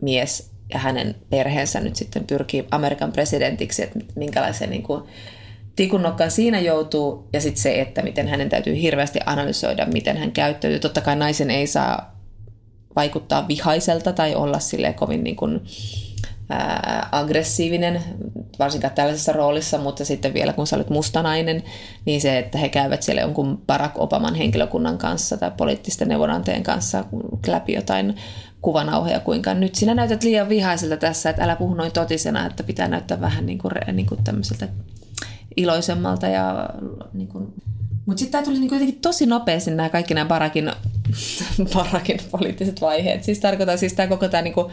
[0.02, 5.04] mies ja hänen perheensä nyt sitten pyrkii Amerikan presidentiksi, että minkälaisen niin kuin
[5.76, 10.80] tikunnokkaan siinä joutuu, ja sitten se, että miten hänen täytyy hirveästi analysoida, miten hän käyttäytyy.
[10.80, 12.22] Totta kai naisen ei saa
[12.96, 15.62] vaikuttaa vihaiselta tai olla sille kovin niin kuin,
[17.12, 18.04] aggressiivinen,
[18.60, 21.64] varsinkaan tällaisessa roolissa, mutta sitten vielä kun sä olet mustanainen,
[22.06, 27.06] niin se, että he käyvät siellä jonkun Barack Obaman henkilökunnan kanssa tai poliittisten neuvonantajien kanssa
[27.48, 28.16] läpi jotain
[28.62, 32.88] kuvanauheja, kuinka nyt sinä näytät liian vihaiselta tässä, että älä puhu noin totisena, että pitää
[32.88, 34.68] näyttää vähän niin kuin, niin kuin tämmöiseltä
[35.58, 36.70] iloisemmalta ja
[37.14, 37.54] niin kuin,
[38.12, 40.72] mutta sitten tämä tuli niinku jotenkin tosi nopeasti nämä kaikki nämä Barakin,
[41.74, 43.24] Barakin poliittiset vaiheet.
[43.24, 44.72] Siis tarkoitan siis tämä koko tämä niinku,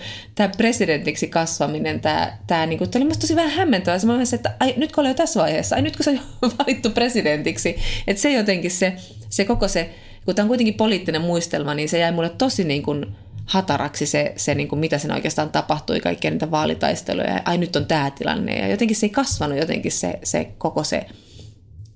[0.56, 3.98] presidentiksi kasvaminen, tämä, tää, niinku, tää oli musta tosi vähän hämmentävää.
[4.06, 6.90] Mä että ai, nyt kun oli jo tässä vaiheessa, ai nyt kun se on valittu
[6.90, 7.76] presidentiksi.
[8.06, 8.96] Että se jotenkin se,
[9.28, 9.90] se koko se,
[10.24, 13.06] kun tämä on kuitenkin poliittinen muistelma, niin se jäi mulle tosi niin kuin,
[13.44, 17.76] hataraksi se, se niin kuin mitä siinä oikeastaan tapahtui, kaikkia niitä vaalitaisteluja, ja ai nyt
[17.76, 21.06] on tämä tilanne, ja jotenkin se ei kasvanut jotenkin se, se koko se,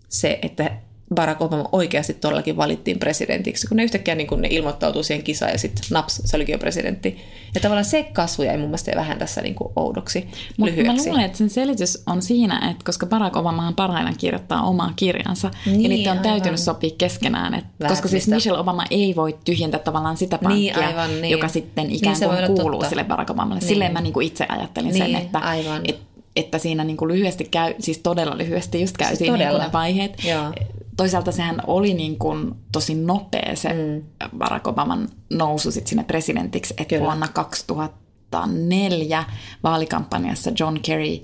[0.09, 0.71] se, että
[1.15, 5.53] Barack Obama oikeasti todellakin valittiin presidentiksi, kun ne yhtäkkiä niin kun ne ilmoittautuu siihen kisaan
[5.53, 7.19] ja sitten naps, se olikin jo presidentti.
[7.55, 10.93] Ja tavallaan se kasvu jäi mun mielestä vähän tässä niin kuin oudoksi, Mut lyhyeksi.
[10.93, 15.51] Mä luulen, että sen selitys on siinä, että koska Barack Obamahan parhaillaan kirjoittaa omaa kirjansa,
[15.67, 16.31] niin, ja niitä on aivan.
[16.31, 17.55] täytynyt sopia keskenään.
[17.55, 21.31] Että, koska siis Michelle Obama ei voi tyhjentää tavallaan sitä pankkia, niin, aivan, niin.
[21.31, 22.89] joka sitten niin ikään kuin niin kuuluu totta.
[22.89, 23.61] sille Barack Obamalle.
[23.61, 23.69] Niin.
[23.69, 25.83] Silleen mä niin kuin itse ajattelin niin, sen, että, aivan.
[25.89, 29.61] että että siinä niin kuin lyhyesti käy, siis todella lyhyesti just käy siis siinä niin
[29.61, 30.25] ne vaiheet.
[30.25, 30.53] Joo
[30.97, 34.03] toisaalta sehän oli niin kuin tosi nopea se mm.
[34.39, 37.05] Barack Obaman nousu sit sinne presidentiksi, että Kyllä.
[37.05, 39.25] vuonna 2004
[39.63, 41.19] vaalikampanjassa John Kerry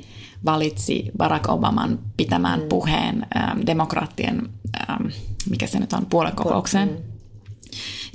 [0.44, 2.68] valitsi Barack Obaman pitämään mm.
[2.68, 4.48] puheen ähm, demokraattien,
[4.90, 5.06] ähm,
[5.50, 6.88] mikä se nyt on, puolekokoukseen.
[6.88, 6.96] Mm.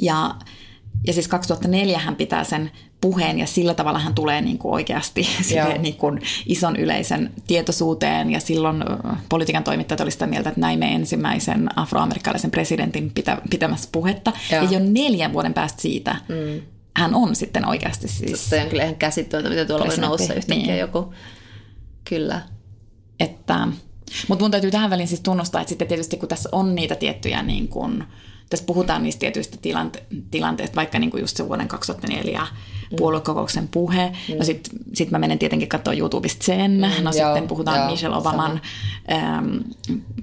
[0.02, 0.36] Ja,
[1.08, 2.72] ja siis 2004 hän pitää sen
[3.04, 5.28] puheen ja sillä tavalla hän tulee niin kuin oikeasti
[5.80, 8.84] niin kuin ison yleisen tietoisuuteen ja silloin
[9.30, 14.64] politiikan toimittajat olivat sitä mieltä, että näimme ensimmäisen afroamerikkalaisen presidentin pitä, pitämässä puhetta Joo.
[14.64, 16.62] ja jo neljän vuoden päästä siitä mm.
[16.98, 20.68] hän on sitten oikeasti siis Se on kyllä ihan käsittämätöntä, mitä tuolla voi noussa yhtäkkiä
[20.68, 20.80] niin.
[20.80, 21.14] joku.
[22.10, 22.42] Kyllä.
[23.20, 23.68] Että,
[24.28, 27.44] mutta mun täytyy tähän väliin siis tunnustaa, että sitten tietysti kun tässä on niitä tiettyjä
[27.44, 28.04] niin kuin,
[28.50, 32.48] tässä puhutaan niistä tietyistä tilante- tilanteista, vaikka niin kuin just se vuoden 2004 mm.
[32.96, 34.14] puoluekokouksen puhe.
[34.30, 34.38] Mm.
[34.38, 36.72] No sitten sit mä menen tietenkin katsoa YouTubesta sen.
[36.72, 38.62] Mm, no joo, sitten puhutaan joo, Michelle Obaman
[39.12, 39.60] äm,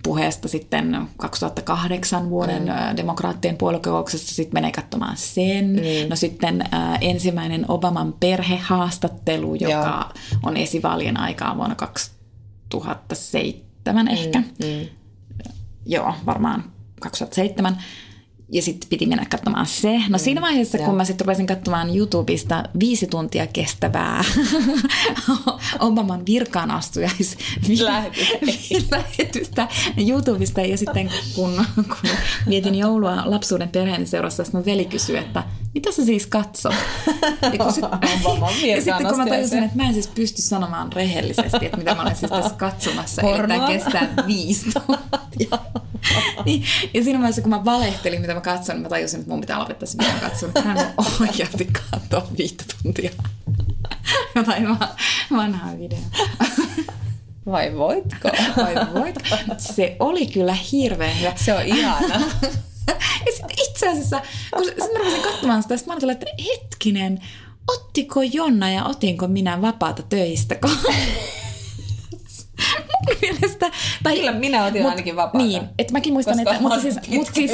[0.02, 2.96] puheesta sitten 2008 vuoden mm.
[2.96, 4.34] demokraattien puoluekokouksessa.
[4.34, 5.66] Sitten menee katsomaan sen.
[5.66, 5.80] Mm.
[6.08, 10.40] No sitten äh, ensimmäinen Obaman perhehaastattelu, joka joo.
[10.42, 14.38] on esivaalien aikaa vuonna 2007 ehkä.
[14.38, 14.86] Mm, mm.
[15.86, 16.64] Joo, varmaan
[17.00, 17.82] 2007
[18.53, 19.92] ja sitten piti mennä katsomaan se.
[19.98, 24.24] No mm, siinä vaiheessa, kun mä sitten rupesin katsomaan YouTubesta viisi tuntia kestävää
[25.78, 27.36] Obaman virkaanastujais
[28.90, 29.68] lähetystä.
[30.09, 30.61] YouTubesta.
[30.61, 32.11] Ja sitten kun, kun
[32.48, 35.44] vietin joulua lapsuuden perheen seurassa, mun veli kysyi, että
[35.74, 36.74] mitä sä siis katsot?
[37.42, 37.84] Ja, sit,
[38.74, 42.02] ja sitten kun mä tajusin, että mä en siis pysty sanomaan rehellisesti, että mitä mä
[42.02, 43.44] olen siis tässä katsomassa, Pornoa.
[43.44, 45.58] eli tämä kestää viisi tuntia.
[46.46, 46.64] niin,
[46.94, 49.58] ja siinä vaiheessa, kun mä valehtelin, mitä mä katson, niin mä tajusin, että mun pitää
[49.58, 50.50] lopettaa se video katsoa.
[50.64, 53.10] Hän on oikeasti katsoa viittä tuntia.
[54.34, 54.68] Jotain
[55.30, 56.02] vanhaa videoa.
[57.46, 58.30] Vai voitko?
[58.56, 59.36] Vai voitko?
[59.58, 61.32] Se oli kyllä hirveän hyvä.
[61.36, 62.20] Se on ihana.
[63.26, 64.22] ja sitten itse asiassa,
[64.57, 67.20] kun mä rupesin katsomaan sitä, mä olin että hetkinen,
[67.68, 70.57] ottiko Jonna ja otinko minä vapaata töistä?
[73.08, 73.70] mun mielestä...
[74.02, 75.46] Tai, Kyllä minä otin mut, ainakin vapaata.
[75.46, 76.62] Niin, että mäkin muistan, Koska että...
[76.62, 77.50] Mutta siis, mut siis,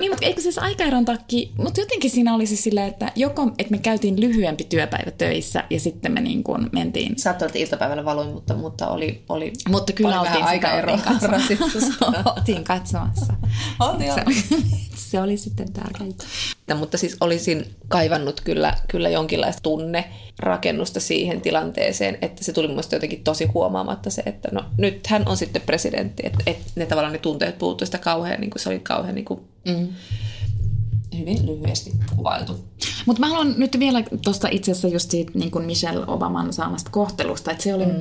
[0.00, 1.52] niin, mutta eikö siis aikaeron takki...
[1.58, 5.80] Mutta jotenkin siinä oli siis silleen, että joko että me käytiin lyhyempi työpäivä töissä ja
[5.80, 7.18] sitten me niin kuin mentiin...
[7.18, 10.92] Saattoi, että iltapäivällä valuin, mutta, mutta oli, oli Mutta kyllä oli oltiin aikaero.
[12.36, 13.34] Oltiin katsomassa.
[13.80, 14.24] Oltiin, se,
[15.10, 16.78] se oli sitten tärkeää.
[16.78, 20.10] mutta siis olisin kaivannut kyllä, kyllä jonkinlaista tunne
[20.42, 25.22] rakennusta siihen tilanteeseen, että se tuli mun jotenkin tosi huomaamatta se, että no nyt hän
[25.28, 28.68] on sitten presidentti, että, että ne tavallaan ne tunteet puuttuu sitä kauhean, niin kuin se
[28.68, 29.88] oli kauhean niin kuin, mm
[31.18, 32.64] hyvin lyhyesti kuvailtu.
[33.06, 36.90] Mutta mä haluan nyt vielä tuosta itse asiassa just siitä niin kuin Michelle Obaman saamasta
[36.90, 38.00] kohtelusta, että se oli, mm.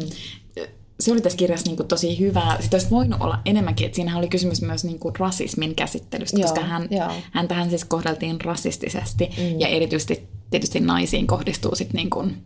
[1.00, 2.58] se oli tässä kirjassa niin kuin tosi hyvää.
[2.62, 6.50] Sitä olisi voinut olla enemmänkin, että siinähän oli kysymys myös niin kuin rasismin käsittelystä, joo,
[6.50, 6.90] koska hän,
[7.32, 9.60] hän tähän siis kohdeltiin rasistisesti mm.
[9.60, 12.44] ja erityisesti tietysti naisiin kohdistuu sitten niin kuin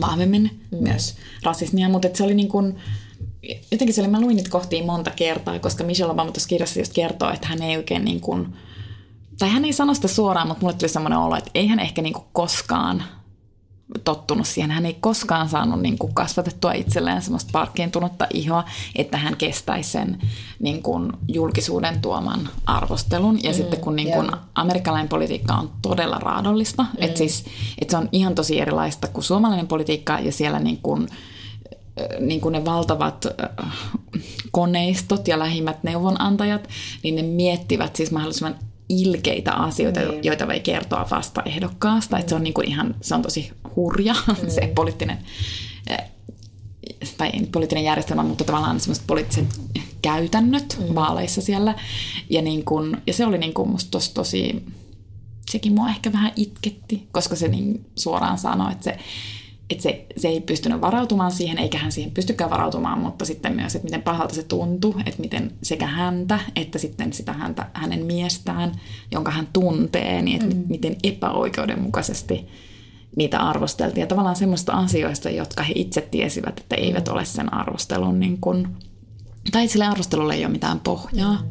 [0.00, 0.78] vahvemmin mm.
[0.78, 2.76] myös rasismia, mutta se oli niin kuin,
[3.70, 7.30] jotenkin siellä mä luin niitä kohtia monta kertaa, koska Michelle Obama tuossa kirjassa just kertoo,
[7.30, 8.46] että hän ei oikein niin kuin,
[9.38, 12.02] tai hän ei sano sitä suoraan, mutta mulle tuli semmoinen olo, että ei hän ehkä
[12.02, 13.04] niinku koskaan
[14.04, 14.70] tottunut siihen.
[14.70, 18.64] Hän ei koskaan saanut niin kuin kasvatettua itselleen semmoista parkkiintunutta ihoa,
[18.96, 20.18] että hän kestäisi sen
[20.58, 23.42] niin kuin julkisuuden tuoman arvostelun.
[23.42, 26.88] Ja mm, sitten kun niin kuin amerikkalainen politiikka on todella raadollista, mm.
[26.98, 27.44] että siis,
[27.80, 31.08] että se on ihan tosi erilaista kuin suomalainen politiikka ja siellä niin kuin,
[32.20, 33.26] niin kuin ne valtavat
[34.50, 36.68] koneistot ja lähimmät neuvonantajat,
[37.02, 38.54] niin ne miettivät siis mahdollisimman
[38.88, 40.24] ilkeitä asioita, niin.
[40.24, 42.16] joita voi kertoa vasta ehdokkaasta.
[42.16, 42.20] Mm.
[42.20, 44.48] Että se on niin kuin ihan, se on tosi hurja mm.
[44.60, 45.18] se poliittinen,
[45.90, 46.10] eh,
[47.16, 49.60] tai ei poliittinen järjestelmä, mutta tavallaan semmoiset poliittiset
[50.02, 50.94] käytännöt mm.
[50.94, 51.74] vaaleissa siellä.
[52.30, 54.66] Ja, niin kuin, ja se oli niin kuin musta tosi,
[55.50, 58.98] sekin mua ehkä vähän itketti, koska se niin suoraan sanoi, että se
[59.74, 63.74] että se, se ei pystynyt varautumaan siihen, eikä hän siihen pystykään varautumaan, mutta sitten myös,
[63.74, 68.72] että miten pahalta se tuntui, että miten sekä häntä, että sitten sitä häntä, hänen miestään,
[69.10, 70.64] jonka hän tuntee, niin että mm.
[70.68, 72.46] miten epäoikeudenmukaisesti
[73.16, 74.00] niitä arvosteltiin.
[74.00, 78.68] Ja tavallaan semmoista asioista, jotka he itse tiesivät, että eivät ole sen arvostelun niin kuin,
[79.52, 81.42] tai sille arvostelulle ei ole mitään pohjaa.
[81.42, 81.48] Mm.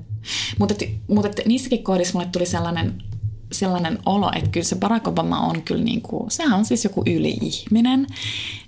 [0.60, 0.76] Mutta,
[1.08, 3.04] mutta niissäkin kohdissa mulle tuli sellainen
[3.54, 7.04] sellainen olo, että kyllä se Barack Obama on kyllä niin kuin, sehän on siis joku
[7.06, 8.08] yli-ihminen,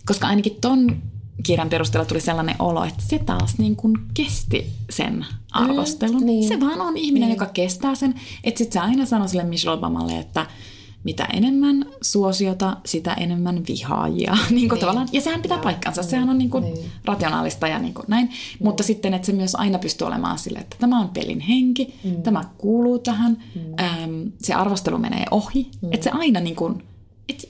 [0.06, 1.02] koska ainakin ton
[1.44, 6.22] kirjan perusteella tuli sellainen olo, että se taas niin kuin kesti sen arvostelun.
[6.22, 6.48] Mm, niin.
[6.48, 7.40] Se vaan on ihminen, niin.
[7.40, 8.16] joka kestää sen.
[8.44, 10.46] Että sitten se aina sanoi sille Michelle Obamalle, että
[11.06, 14.38] mitä enemmän suosiota, sitä enemmän vihaajia.
[14.50, 15.08] niin kuin niin.
[15.12, 16.02] Ja sehän pitää ja, paikkansa.
[16.02, 16.10] Niin.
[16.10, 16.92] Sehän on niin kuin niin.
[17.06, 18.26] rationaalista ja niin kuin näin.
[18.26, 18.38] Niin.
[18.60, 22.24] Mutta sitten, että se myös aina pystyy olemaan sille, että tämä on pelin henki, mm.
[22.24, 23.86] tämä kuuluu tähän, mm.
[23.86, 25.72] äm, se arvostelu menee ohi.
[25.82, 25.94] Mm.
[25.94, 26.84] Että se aina niin kuin,
[27.30, 27.50] et,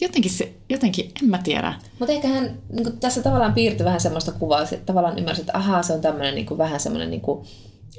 [0.00, 1.74] jotenkin, se, jotenkin, en mä tiedä.
[1.98, 5.82] Mutta ehkä hän niin tässä tavallaan piirtyi vähän semmoista kuvaa, että tavallaan ymmärsi, että ahaa,
[5.82, 7.46] se on tämmöinen niin vähän semmoinen, niin kuin,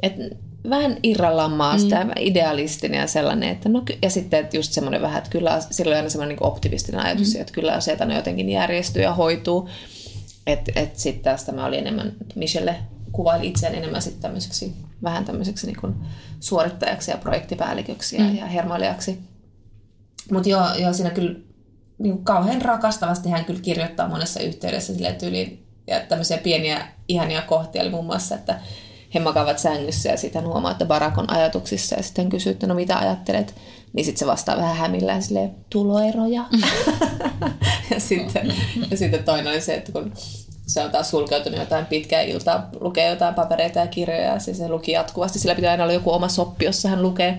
[0.04, 0.36] että
[0.70, 2.10] vähän irrallaan maasta mm.
[2.10, 3.50] ja idealistinen ja sellainen.
[3.50, 6.48] Että no, ja sitten että just semmoinen vähän, että kyllä silloin on aina semmoinen niin
[6.48, 7.42] optimistinen ajatus, mm.
[7.42, 9.70] että kyllä asiat aina jotenkin järjestyy ja hoituu.
[10.48, 12.76] Että et sitten taas tämä oli enemmän, Michelle
[13.12, 15.96] kuvaili itseään enemmän sitten tämmöiseksi, vähän tämmöiseksi niin kuin
[16.40, 18.26] suorittajaksi ja projektipäälliköksi mm.
[18.26, 18.48] ja, ja.
[20.32, 21.40] Mutta joo, joo, siinä kyllä
[21.98, 27.42] niin kuin kauhean rakastavasti hän kyllä kirjoittaa monessa yhteydessä sille tyyliin, ja tämmöisiä pieniä ihania
[27.42, 28.60] kohtia oli muun muassa, että
[29.14, 32.76] he makaavat sängyssä ja sitten huomaa, että Barack on ajatuksissa ja sitten kysyy, että no
[32.76, 33.56] mitä ajattelet,
[33.94, 36.46] niin sitten se vastaa vähän hämillään silleen, tuloeroja.
[37.92, 38.54] ja, sitten,
[38.92, 40.14] ja sitten toinen oli se, että kun
[40.68, 44.70] se on taas sulkeutunut jotain pitkää iltaa, lukee jotain papereita ja kirjoja ja se, se
[44.70, 45.40] luki jatkuvasti.
[45.40, 47.38] Sillä pitää aina olla joku oma soppi, jossa hän lukee.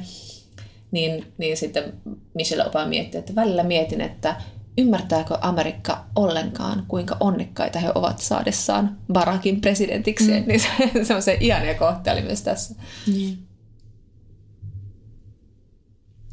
[0.90, 1.92] Niin, niin sitten
[2.34, 4.36] Michelle Obama mietti, että välillä mietin, että
[4.78, 10.40] ymmärtääkö Amerikka ollenkaan, kuinka onnekkaita he ovat saadessaan Barackin presidentiksi.
[10.40, 10.44] Mm.
[10.46, 12.74] Niin se, se on se ihania kohta oli myös tässä.
[13.06, 13.38] Niin.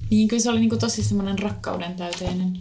[0.10, 2.58] Niin, kyllä se oli niinku tosi semmoinen rakkauden täyteinen.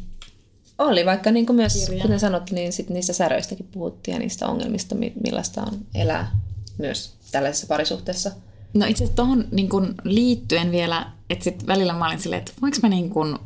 [0.78, 2.02] Oli, vaikka niinku myös, kirja.
[2.02, 6.40] kuten sanot, niin sit niistä säröistäkin puhuttiin ja niistä ongelmista, millaista on elää
[6.78, 8.30] myös tällaisessa parisuhteessa.
[8.74, 9.68] No itse asiassa tuohon niin
[10.04, 13.38] liittyen vielä, että sit välillä mä olin silleen, että voinko mä niin kun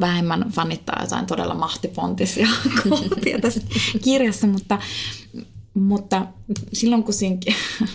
[0.00, 2.48] vähemmän fanittaa jotain todella mahtipontisia
[2.90, 3.60] kohtia tässä
[4.04, 4.78] kirjassa, mutta,
[5.74, 6.26] mutta
[6.72, 7.36] silloin kun siinä,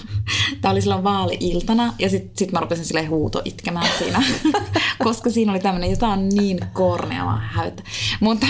[0.61, 4.23] tämä oli silloin vaali-iltana ja sitten sit mä rupesin silleen huuto itkemään siinä,
[5.03, 7.83] koska siinä oli tämmöinen, jota on niin kornea häytä.
[8.19, 8.47] Mutta,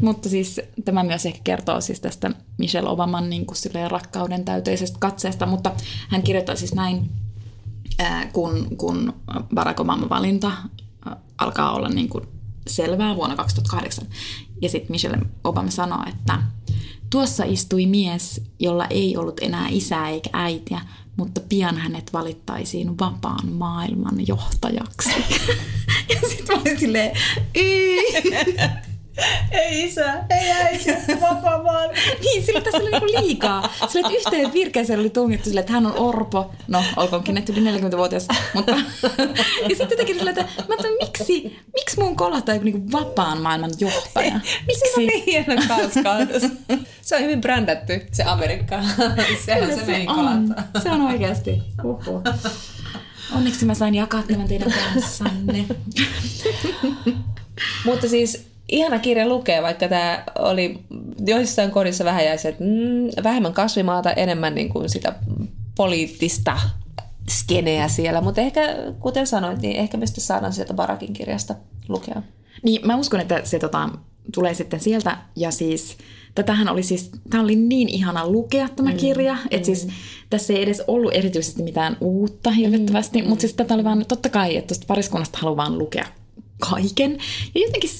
[0.00, 4.98] mutta siis tämä myös ehkä kertoo siis tästä Michelle Obaman niin kuin silleen rakkauden täyteisestä
[5.00, 5.72] katseesta, mutta
[6.08, 7.10] hän kirjoittaa siis näin,
[8.32, 9.14] kun, kun
[9.54, 10.52] Barack Obama valinta
[11.38, 12.35] alkaa olla niin kuin
[12.66, 14.06] selvää vuonna 2008.
[14.62, 16.42] Ja sitten Michelle Obama sanoi, että
[17.10, 20.80] tuossa istui mies, jolla ei ollut enää isää eikä äitiä,
[21.16, 25.10] mutta pian hänet valittaisiin vapaan maailman johtajaksi.
[26.14, 27.12] ja sitten mä olin silleen,
[29.50, 31.90] Ei isä, ei äiti, vapaa vaan.
[32.20, 33.74] niin, sillä tässä oli niinku liikaa.
[33.88, 36.50] Sillä että yhteen virkeeseen oli tungittu sille, että hän on orpo.
[36.68, 38.28] No, olkoonkin että yli 40-vuotias.
[38.54, 38.72] Mutta...
[39.68, 43.70] ja sitten jotenkin sillä, että mä että miksi, miksi mun kolahtaa joku niinku vapaan maailman
[43.78, 44.40] johtaja?
[44.66, 44.92] Miksi?
[44.94, 46.42] Se on niin hieno kauskaatus.
[47.02, 48.82] se on hyvin brändätty, se Amerikka.
[49.46, 50.82] Sehän se, se meni kolahtaa.
[50.82, 51.62] Se on oikeasti.
[51.82, 52.22] Huhhuh.
[53.36, 55.64] Onneksi mä sain jakaa tämän teidän kanssanne.
[57.84, 60.78] Mutta siis ihana kirja lukea, vaikka tämä oli
[61.26, 65.14] joissain kodissa vähän jäisi, että mm, vähemmän kasvimaata, enemmän niin kuin sitä
[65.76, 66.60] poliittista
[67.30, 68.20] skeneä siellä.
[68.20, 68.60] Mutta ehkä,
[69.00, 71.54] kuten sanoit, niin ehkä me sitten saadaan sieltä Barakin kirjasta
[71.88, 72.22] lukea.
[72.62, 73.88] Niin, mä uskon, että se tota,
[74.34, 75.18] tulee sitten sieltä.
[75.36, 75.96] Ja siis,
[76.34, 79.48] tätähän oli siis, tämä oli niin ihana lukea tämä mm, kirja, mm.
[79.50, 79.88] että siis
[80.30, 84.28] tässä ei edes ollut erityisesti mitään uutta hirvittävästi, mm, mutta siis tätä oli vaan, totta
[84.28, 86.06] kai, että tuosta pariskunnasta haluaa vaan lukea
[86.58, 87.18] kaiken.
[87.54, 87.90] Ja jotenkin,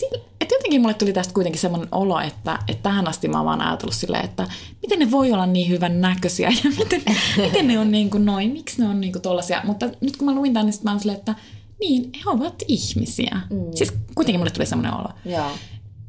[0.41, 3.61] että jotenkin mulle tuli tästä kuitenkin semmoinen olo, että, että tähän asti mä oon vaan
[3.61, 4.49] ajatellut silleen, että
[4.83, 7.03] miten ne voi olla niin hyvän näköisiä ja miten,
[7.37, 9.61] miten ne on niin kuin noin, miksi ne on niin kuin tollasia.
[9.65, 11.35] Mutta nyt kun mä luin tämän, niin mä oon silleen, että
[11.81, 13.41] niin, he ovat ihmisiä.
[13.51, 13.59] Mm.
[13.75, 15.09] Siis kuitenkin mulle tuli semmoinen olo.
[15.25, 15.51] Joo.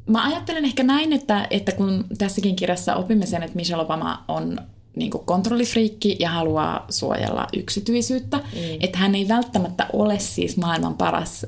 [0.06, 4.58] Mä ajattelen ehkä näin, että, että kun tässäkin kirjassa opimme sen, että Michelle Obama on
[4.96, 8.76] niin kontrollifriikki ja haluaa suojella yksityisyyttä, mm.
[8.80, 11.46] että hän ei välttämättä ole siis maailman paras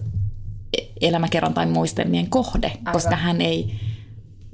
[1.01, 2.93] elämäkerran tai muistelmien kohde, Aivan.
[2.93, 3.81] koska hän ei,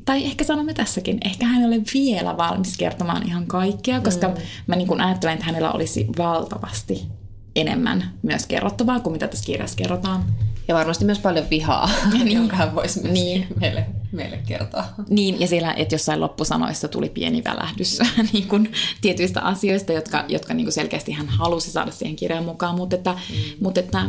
[0.04, 4.34] tai ehkä sanomme tässäkin, ehkä hän ei ole vielä valmis kertomaan ihan kaikkea, koska mm.
[4.66, 7.06] mä niin kuin ajattelen, että hänellä olisi valtavasti
[7.56, 10.24] enemmän myös kerrottavaa kuin mitä tässä kirjassa kerrotaan.
[10.68, 12.32] Ja varmasti myös paljon vihaa, niin.
[12.32, 13.46] jonka hän voisi myös niin.
[13.60, 14.84] meille, meille kertoa.
[15.08, 17.98] Niin, ja siellä, että jossain loppusanoissa tuli pieni välähdys
[18.32, 22.76] niin kuin, tietyistä asioista, jotka, jotka niin kuin selkeästi hän halusi saada siihen kirjaan mukaan,
[22.76, 23.18] mutta että, mm.
[23.60, 24.00] mutta että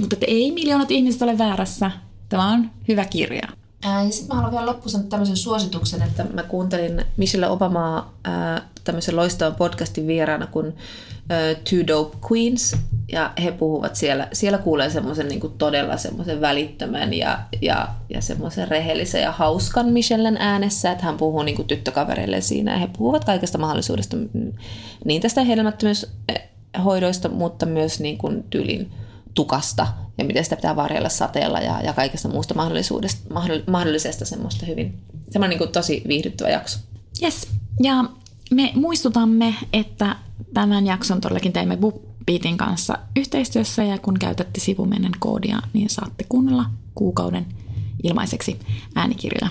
[0.00, 1.90] mutta ei miljoonat ihmiset ole väärässä.
[2.28, 3.48] Tämä on hyvä kirja.
[3.82, 8.68] ja sitten mä haluan vielä loppuun sanoa tämmöisen suosituksen, että mä kuuntelin Michelle Obamaa ää,
[8.84, 10.76] tämmöisen loistavan podcastin vieraana kuin
[11.28, 12.76] ää, Two Dope Queens,
[13.12, 18.68] ja he puhuvat siellä, siellä kuulee semmoisen niin todella semmoisen välittömän ja, ja, ja semmoisen
[18.68, 23.24] rehellisen ja hauskan Michellen äänessä, että hän puhuu niin kuin tyttökavereille siinä, ja he puhuvat
[23.24, 24.52] kaikesta mahdollisuudesta, mm,
[25.04, 25.40] niin tästä
[26.84, 28.90] hoidoista, mutta myös niin kuin tyylin
[29.38, 29.86] tukasta
[30.18, 33.34] ja miten sitä pitää varjella sateella ja, ja kaikesta muusta mahdollisuudesta,
[33.66, 36.78] mahdollisesta semmoista hyvin, semmoinen niin kuin tosi viihdyttävä jakso.
[37.22, 37.48] Yes.
[37.82, 38.04] Ja
[38.50, 40.16] me muistutamme, että
[40.54, 46.64] tämän jakson todellakin teimme BookBeatin kanssa yhteistyössä ja kun käytätte sivumennen koodia, niin saatte kuunnella
[46.94, 47.46] kuukauden
[48.02, 48.58] ilmaiseksi
[48.94, 49.48] äänikirjoja.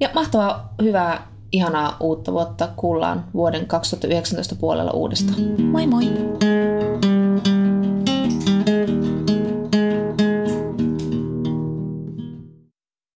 [0.00, 2.68] Ja mahtavaa, hyvää, ihanaa uutta vuotta.
[2.76, 5.62] Kuullaan vuoden 2019 puolella uudestaan.
[5.62, 6.04] Moi moi!